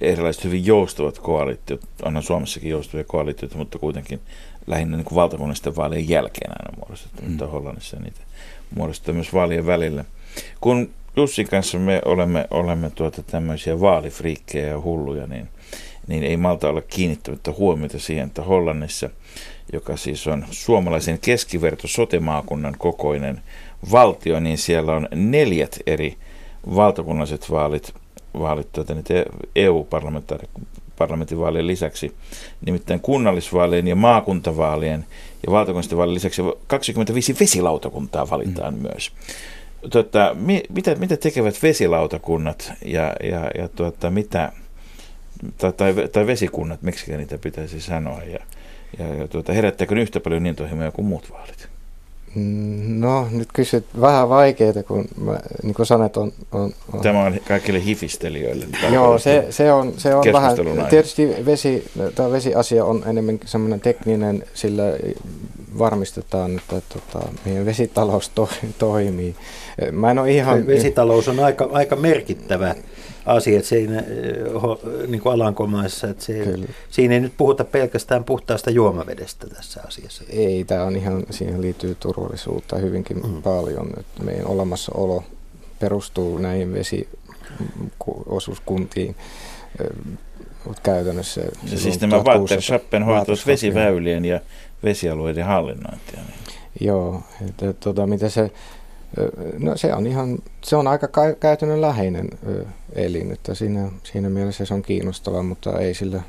[0.00, 4.20] erilaiset hyvin joustavat koalitiot, onhan Suomessakin joustavia koalitioita, mutta kuitenkin
[4.66, 7.28] lähinnä niin valtakunnallisten vaalien jälkeen aina muodostettu, mm.
[7.28, 8.20] mutta Hollannissa niitä
[8.76, 10.04] muodostettu myös vaalien välillä.
[10.60, 15.48] Kun Jussin kanssa me olemme, olemme tuota tämmöisiä vaalifriikkejä ja hulluja, niin,
[16.06, 19.10] niin ei malta olla kiinnittämättä huomiota siihen, että Hollannissa,
[19.72, 23.42] joka siis on suomalaisen keskiverto sotemaakunnan kokoinen
[23.92, 26.16] valtio, niin siellä on neljät eri
[26.74, 27.94] valtakunnalliset vaalit,
[28.38, 28.94] vaalit tuota,
[29.56, 32.14] EU-parlamentin vaalien lisäksi,
[32.66, 35.06] nimittäin kunnallisvaalien ja maakuntavaalien
[35.46, 38.82] ja valtakunnallisten vaalien lisäksi 25 vesilautakuntaa valitaan mm.
[38.82, 39.12] myös.
[39.90, 40.36] Tuota,
[40.68, 44.52] mitä, mitä tekevät vesilautakunnat ja, ja, ja tuota, mitä,
[45.58, 48.38] tai, tai, tai vesikunnat, miksi niitä pitäisi sanoa, ja,
[48.98, 51.73] ja, ja tuota, herättääkö ne yhtä paljon niin tohimoja kuin muut vaalit?
[52.34, 57.00] Mm, no, nyt kysyt vähän vaikeita, kun mä, niin kuin sanoit, on, on, on...
[57.00, 58.66] Tämä on kaikille hifistelijöille.
[58.92, 60.56] Joo, se, se on, se on vähän,
[60.90, 64.82] tietysti vesi, tämä vesiasia on enemmän semmoinen tekninen, sillä
[65.78, 69.34] varmistetaan, että tota, meidän vesitalous to, toimii.
[69.92, 70.66] Mä en ole ihan...
[70.66, 72.74] Vesitalous on aika, aika merkittävä
[73.26, 74.04] asiat siinä eh,
[75.06, 76.08] niin kuin Alankomaissa.
[76.08, 76.54] Että se,
[76.90, 80.24] siinä ei nyt puhuta pelkästään puhtaasta juomavedestä tässä asiassa.
[80.30, 83.42] Ei, tämä on ihan, siihen liittyy turvallisuutta hyvinkin mm.
[83.42, 83.90] paljon.
[84.00, 85.24] Että meidän olemassaolo
[85.80, 89.16] perustuu näihin vesiosuuskuntiin
[89.80, 89.86] eh,
[90.82, 91.40] käytännössä...
[91.70, 94.40] Ja siis tämä Walter Schappen hoitaisi vesiväylien ja
[94.84, 96.20] vesialueiden hallinnointia.
[96.20, 96.34] Niin.
[96.80, 98.50] Joo, että, tuota, mitä se
[99.58, 101.08] No se on ihan, se on aika
[101.40, 102.28] käytännönläheinen
[102.92, 106.22] elin, että siinä, siinä mielessä se on kiinnostava, mutta ei sillä,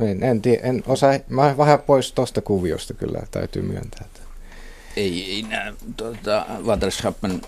[0.00, 4.04] en, en, tie, en osaa, mä vähän pois tuosta kuviosta kyllä, täytyy myöntää.
[4.04, 4.20] Että.
[4.96, 7.40] Ei, ei nämä tuota, Waterschappen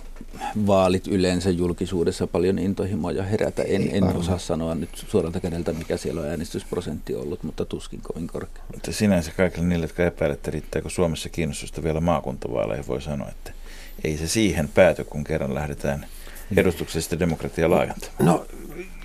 [0.66, 3.62] vaalit yleensä julkisuudessa paljon intohimoja herätä.
[3.62, 8.26] En, en osaa sanoa nyt suoralta kädeltä, mikä siellä on äänestysprosentti ollut, mutta tuskin kovin
[8.26, 8.64] korkea.
[8.74, 13.53] Mutta sinänsä kaikille niille, jotka epäilette, riittääkö Suomessa kiinnostusta vielä maakuntavaaleihin, voi sanoa, että
[14.05, 16.07] ei se siihen pääty, kun kerran lähdetään
[16.57, 18.24] edustuksellista demokratiaa laajentamaan.
[18.24, 18.47] No,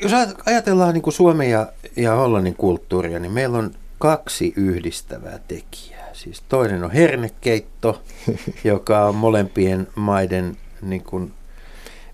[0.01, 0.11] jos
[0.45, 6.09] ajatellaan niin kuin Suomen ja, ja Hollannin kulttuuria, niin meillä on kaksi yhdistävää tekijää.
[6.13, 8.01] Siis toinen on hernekeitto,
[8.63, 11.33] joka on molempien maiden niin kuin,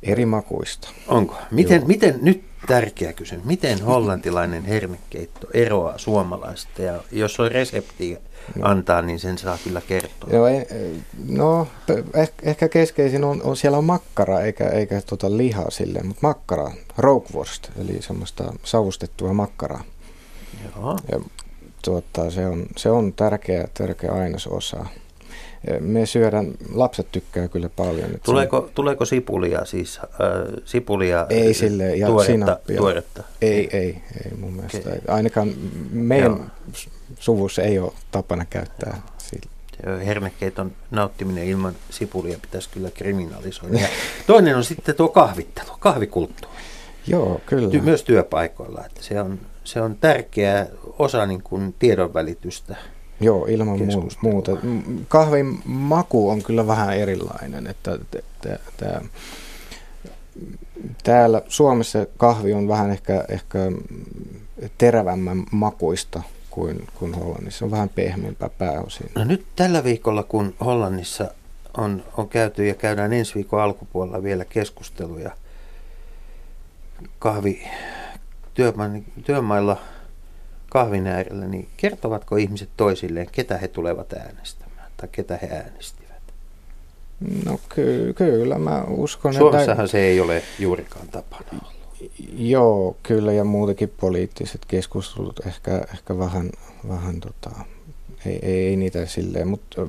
[0.03, 0.89] eri makuista.
[1.07, 1.35] Onko?
[1.51, 8.17] Miten, miten, nyt tärkeä kysymys, miten hollantilainen hernekeitto eroaa suomalaista ja jos on resepti
[8.55, 8.69] no.
[8.69, 10.29] antaa, niin sen saa kyllä kertoa.
[10.33, 10.65] Joo, ei,
[11.27, 11.67] no
[12.13, 16.71] ehkä, ehkä keskeisin on, on siellä on makkara eikä, eikä tota lihaa sille, mutta makkara,
[16.97, 19.83] roukvorst, eli semmoista savustettua makkaraa.
[20.75, 20.97] Joo.
[21.11, 21.19] Ja,
[21.83, 24.85] tuota, se, on, se on tärkeä, tärkeä ainesosa
[25.79, 28.09] me syödään, lapset tykkää kyllä paljon.
[28.25, 30.09] Tuleeko, on, tuleeko sipulia siis, äh,
[30.65, 32.77] sipulia Ei sille, ja tuoretta, sinappia.
[32.77, 33.23] tuoretta?
[33.41, 34.77] Ei, ei, ei mun mielestä.
[34.77, 34.99] Okay.
[35.07, 35.53] Ainakaan
[35.91, 36.45] meidän Joo.
[37.19, 39.53] suvussa ei ole tapana käyttää sillä.
[40.05, 43.79] Hernekeiton nauttiminen ilman sipulia pitäisi kyllä kriminalisoida.
[43.79, 43.87] Ja
[44.27, 46.57] toinen on sitten tuo kahvittelu, kahvikulttuuri.
[47.07, 47.69] Joo, kyllä.
[47.69, 48.85] Ty- myös työpaikoilla.
[48.85, 50.67] Että se, on, se on tärkeä
[50.99, 52.75] osa niin kuin tiedonvälitystä
[53.23, 53.79] Joo, ilman
[54.21, 54.51] muuta.
[55.07, 57.67] Kahvin maku on kyllä vähän erilainen.
[57.67, 59.01] Että, että,
[61.03, 63.59] täällä Suomessa kahvi on vähän ehkä, ehkä
[64.77, 67.59] terävämmän makuista kuin, kuin Hollannissa.
[67.59, 69.11] Se on vähän pehmeämpää pääosin.
[69.15, 71.31] No nyt tällä viikolla, kun Hollannissa
[71.77, 75.31] on, on käyty ja käydään ensi viikon alkupuolella vielä keskusteluja
[77.19, 77.67] kahvi
[79.25, 79.77] työmailla–
[80.73, 86.03] kahvin äärellä, niin kertovatko ihmiset toisilleen, ketä he tulevat äänestämään tai ketä he äänestivät?
[87.45, 89.91] No ky- kyllä, mä uskon, Suomessahan että...
[89.91, 91.73] se ei ole juurikaan tapana ollut.
[92.33, 96.49] Joo, kyllä, ja muutenkin poliittiset keskustelut ehkä, ehkä vähän,
[96.89, 97.51] vähän tota,
[98.25, 99.87] ei, ei, ei niitä silleen, mutta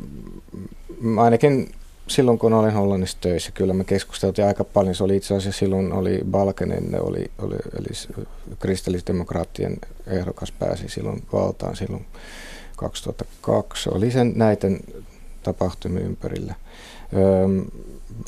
[1.20, 1.72] ainakin
[2.08, 4.94] silloin kun olin Hollannissa töissä, kyllä me keskusteltiin aika paljon.
[4.94, 8.18] Se oli itse asiassa silloin oli Balkanen, oli, oli, eli
[8.58, 9.76] kristillisdemokraattien
[10.06, 12.06] ehdokas pääsi silloin valtaan silloin
[12.76, 13.90] 2002.
[13.90, 14.80] Oli sen näiden
[15.42, 16.54] tapahtumien ympärillä.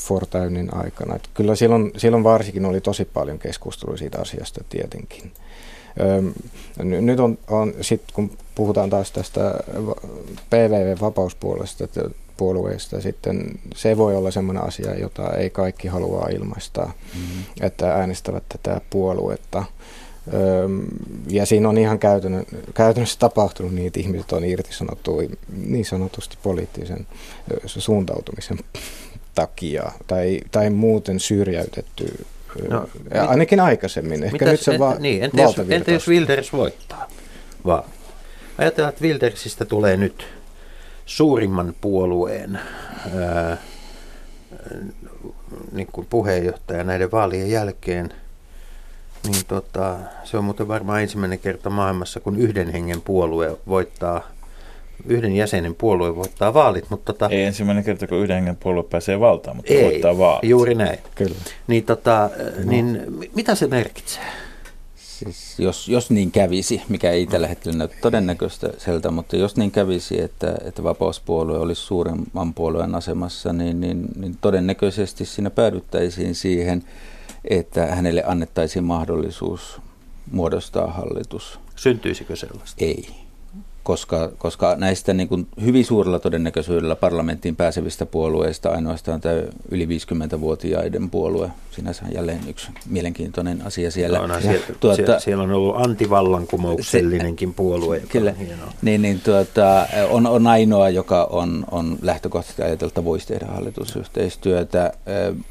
[0.00, 1.16] Fortäynin aikana.
[1.16, 5.32] Että kyllä silloin, silloin varsinkin oli tosi paljon keskustelua siitä asiasta tietenkin.
[6.82, 9.54] Nyt on, on sitten kun puhutaan taas tästä
[10.50, 11.84] PVV-vapauspuolesta,
[12.36, 17.42] puolueista sitten se voi olla sellainen asia, jota ei kaikki halua ilmaistaa, mm-hmm.
[17.60, 19.64] että äänestävät tätä puoluetta.
[21.28, 21.98] Ja siinä on ihan
[22.74, 25.22] käytännössä tapahtunut niin, että ihmiset on irtisanottu
[25.66, 27.06] niin sanotusti poliittisen
[27.66, 28.58] suuntautumisen
[29.34, 32.26] takia tai, tai muuten syrjäytetty,
[32.68, 32.88] no,
[33.28, 34.24] ainakin aikaisemmin.
[34.24, 37.08] Ehkä mitäs, nyt se va- niin, entä, jos, entä jos Wilders voittaa?
[37.66, 37.84] Va-
[38.58, 40.26] Ajatellaan, että Wildersistä tulee nyt
[41.06, 42.60] suurimman puolueen
[43.18, 43.56] ää,
[45.72, 48.12] niin kuin puheenjohtaja näiden vaalien jälkeen,
[49.24, 54.20] niin tota, se on muuten varmaan ensimmäinen kerta maailmassa, kun yhden hengen puolue voittaa
[55.06, 56.90] yhden jäsenen puolue voittaa vaalit.
[56.90, 60.50] Mutta tota, ei ensimmäinen kerta, kun yhden hengen puolue pääsee valtaan, mutta ei, voittaa vaalit.
[60.50, 60.98] juuri näin.
[61.14, 61.36] Kyllä.
[61.66, 62.30] Niin, tota,
[62.64, 62.70] no.
[62.70, 63.02] niin
[63.34, 64.24] mitä se merkitsee?
[65.18, 70.20] Siis jos, jos niin kävisi, mikä ei tällä hetkellä näytä todennäköiseltä, mutta jos niin kävisi,
[70.20, 76.84] että, että vapauspuolue olisi suuremman puolueen asemassa, niin, niin, niin todennäköisesti siinä päädyttäisiin siihen,
[77.50, 79.80] että hänelle annettaisiin mahdollisuus
[80.30, 81.60] muodostaa hallitus.
[81.76, 82.84] Syntyisikö sellaista?
[82.84, 83.25] Ei
[83.86, 89.34] koska, koska näistä niin kuin hyvin suurella todennäköisyydellä parlamenttiin pääsevistä puolueista ainoastaan tämä
[89.70, 94.26] yli 50-vuotiaiden puolue, sinänsä jälleen yksi mielenkiintoinen asia siellä.
[94.26, 98.02] No, siellä, tuota, siellä, siellä on ollut antivallankumouksellinenkin se, puolue.
[98.08, 98.34] Kyllä,
[98.82, 104.92] niin, niin tuota, on, on ainoa, joka on, on lähtökohtaisesti ajatelta voisi tehdä hallitusyhteistyötä,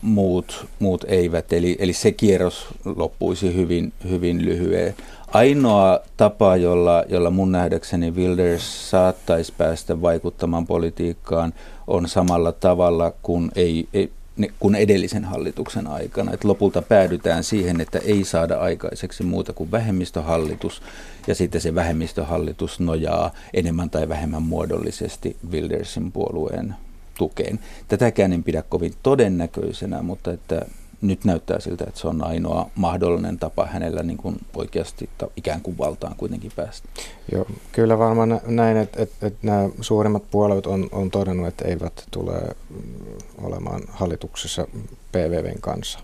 [0.02, 4.96] muut, muut eivät, eli, eli se kierros loppuisi hyvin, hyvin lyhyen
[5.36, 11.54] Ainoa tapa, jolla, jolla mun nähdäkseni Wilders saattaisi päästä vaikuttamaan politiikkaan,
[11.88, 14.12] on samalla tavalla kuin, ei, ei,
[14.60, 16.32] kuin edellisen hallituksen aikana.
[16.32, 20.82] Et lopulta päädytään siihen, että ei saada aikaiseksi muuta kuin vähemmistöhallitus,
[21.28, 26.76] ja sitten se vähemmistöhallitus nojaa enemmän tai vähemmän muodollisesti Wildersin puolueen
[27.18, 27.60] tukeen.
[27.88, 30.66] Tätäkään en pidä kovin todennäköisenä, mutta että
[31.02, 35.78] nyt näyttää siltä, että se on ainoa mahdollinen tapa hänellä niin kuin oikeasti ikään kuin
[35.78, 36.90] valtaan kuitenkin päästä.
[37.32, 42.04] Joo, kyllä varmaan näin, että, että, että nämä suurimmat puolueet on, on todennut, että eivät
[42.12, 44.68] tule mm, olemaan hallituksessa
[45.12, 46.00] PVVn kanssa.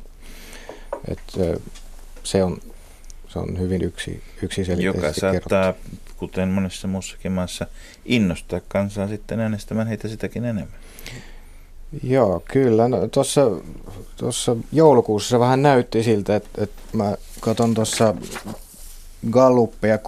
[1.08, 1.60] Että
[2.24, 2.58] se on,
[3.28, 6.12] se on hyvin yksi, yksiselitteisesti Joka saattaa, kerrottu.
[6.18, 7.68] kuten monessa muussakin maassa,
[8.06, 10.80] innostaa kansaa sitten äänestämään heitä sitäkin enemmän.
[12.04, 12.88] Joo, kyllä.
[12.88, 13.52] No, tuossa,
[14.18, 18.16] tuossa joulukuussa se vähän näytti siltä, että, että mä katson tuossa
[19.32, 20.00] Galluppeja 36-38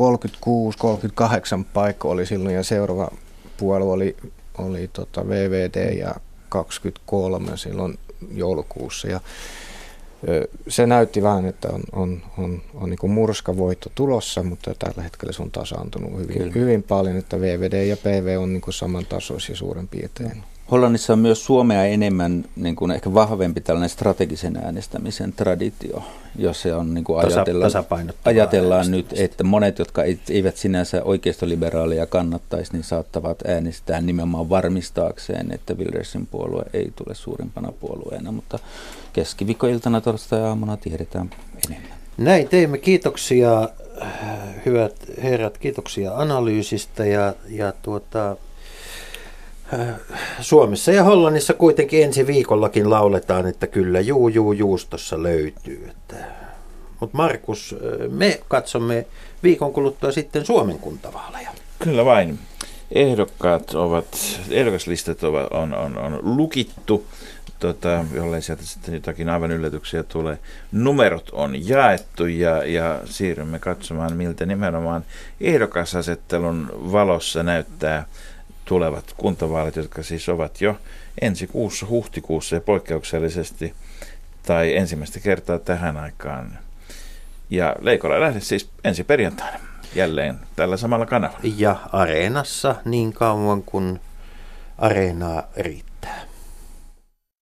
[1.74, 3.12] paikka oli silloin ja seuraava
[3.58, 4.16] puolue oli,
[4.58, 6.16] oli tota VVD ja
[6.50, 8.00] 23 silloin
[8.32, 9.08] joulukuussa.
[9.08, 9.20] Ja
[10.68, 15.42] se näytti vähän, että on, on, on, on niin murskavoitto tulossa, mutta tällä hetkellä se
[15.42, 20.44] on tasaantunut hyvin, hyvin paljon, että VVD ja PV on niin samantasoisia suurin piirtein.
[20.72, 26.04] Hollannissa on myös Suomea enemmän, niin kuin ehkä vahvempi tällainen strategisen äänestämisen traditio,
[26.36, 27.66] jossa on niin kuin ajatella,
[28.26, 35.74] ajatellaan nyt, että monet, jotka eivät sinänsä oikeistoliberaaleja kannattaisi, niin saattavat äänestää nimenomaan varmistaakseen, että
[35.74, 38.60] Wildersin puolue ei tule suurimpana puolueena, mutta
[39.14, 41.30] keskiviikkoiltana torstai-aamuna tiedetään
[41.68, 41.98] enemmän.
[42.18, 42.78] Näin teimme.
[42.78, 43.70] Kiitoksia
[44.66, 48.53] hyvät herrat, kiitoksia analyysistä ja, ja tuota, Äh,
[50.42, 55.92] Suomessa ja Hollannissa kuitenkin ensi viikollakin lauletaan, että kyllä juu juu juustossa löytyy.
[57.00, 59.06] Mutta Markus, äh, me katsomme
[59.44, 61.50] viikon kuluttua sitten Suomen kuntavaaleja.
[61.80, 62.40] Kyllä vain.
[62.92, 64.06] Ehdokkaat ovat,
[64.50, 67.06] ehdokaslistat ovat, on, on, on lukittu,
[67.60, 70.38] tota, jollei sieltä sitten jotakin aivan yllätyksiä tulee.
[70.72, 75.06] Numerot on jaettu ja, ja siirrymme katsomaan, miltä nimenomaan
[75.42, 78.06] ehdokasasettelun valossa näyttää
[78.66, 80.78] tulevat kuntavaalit, jotka siis ovat jo
[81.22, 83.74] ensi kuussa, huhtikuussa ja poikkeuksellisesti
[84.44, 86.60] tai ensimmäistä kertaa tähän aikaan.
[87.50, 89.60] Ja Leikola lähde siis ensi perjantaina
[89.96, 91.40] jälleen tällä samalla kanavalla.
[91.58, 94.00] Ja areenassa niin kauan kuin
[94.78, 95.93] areenaa riittää.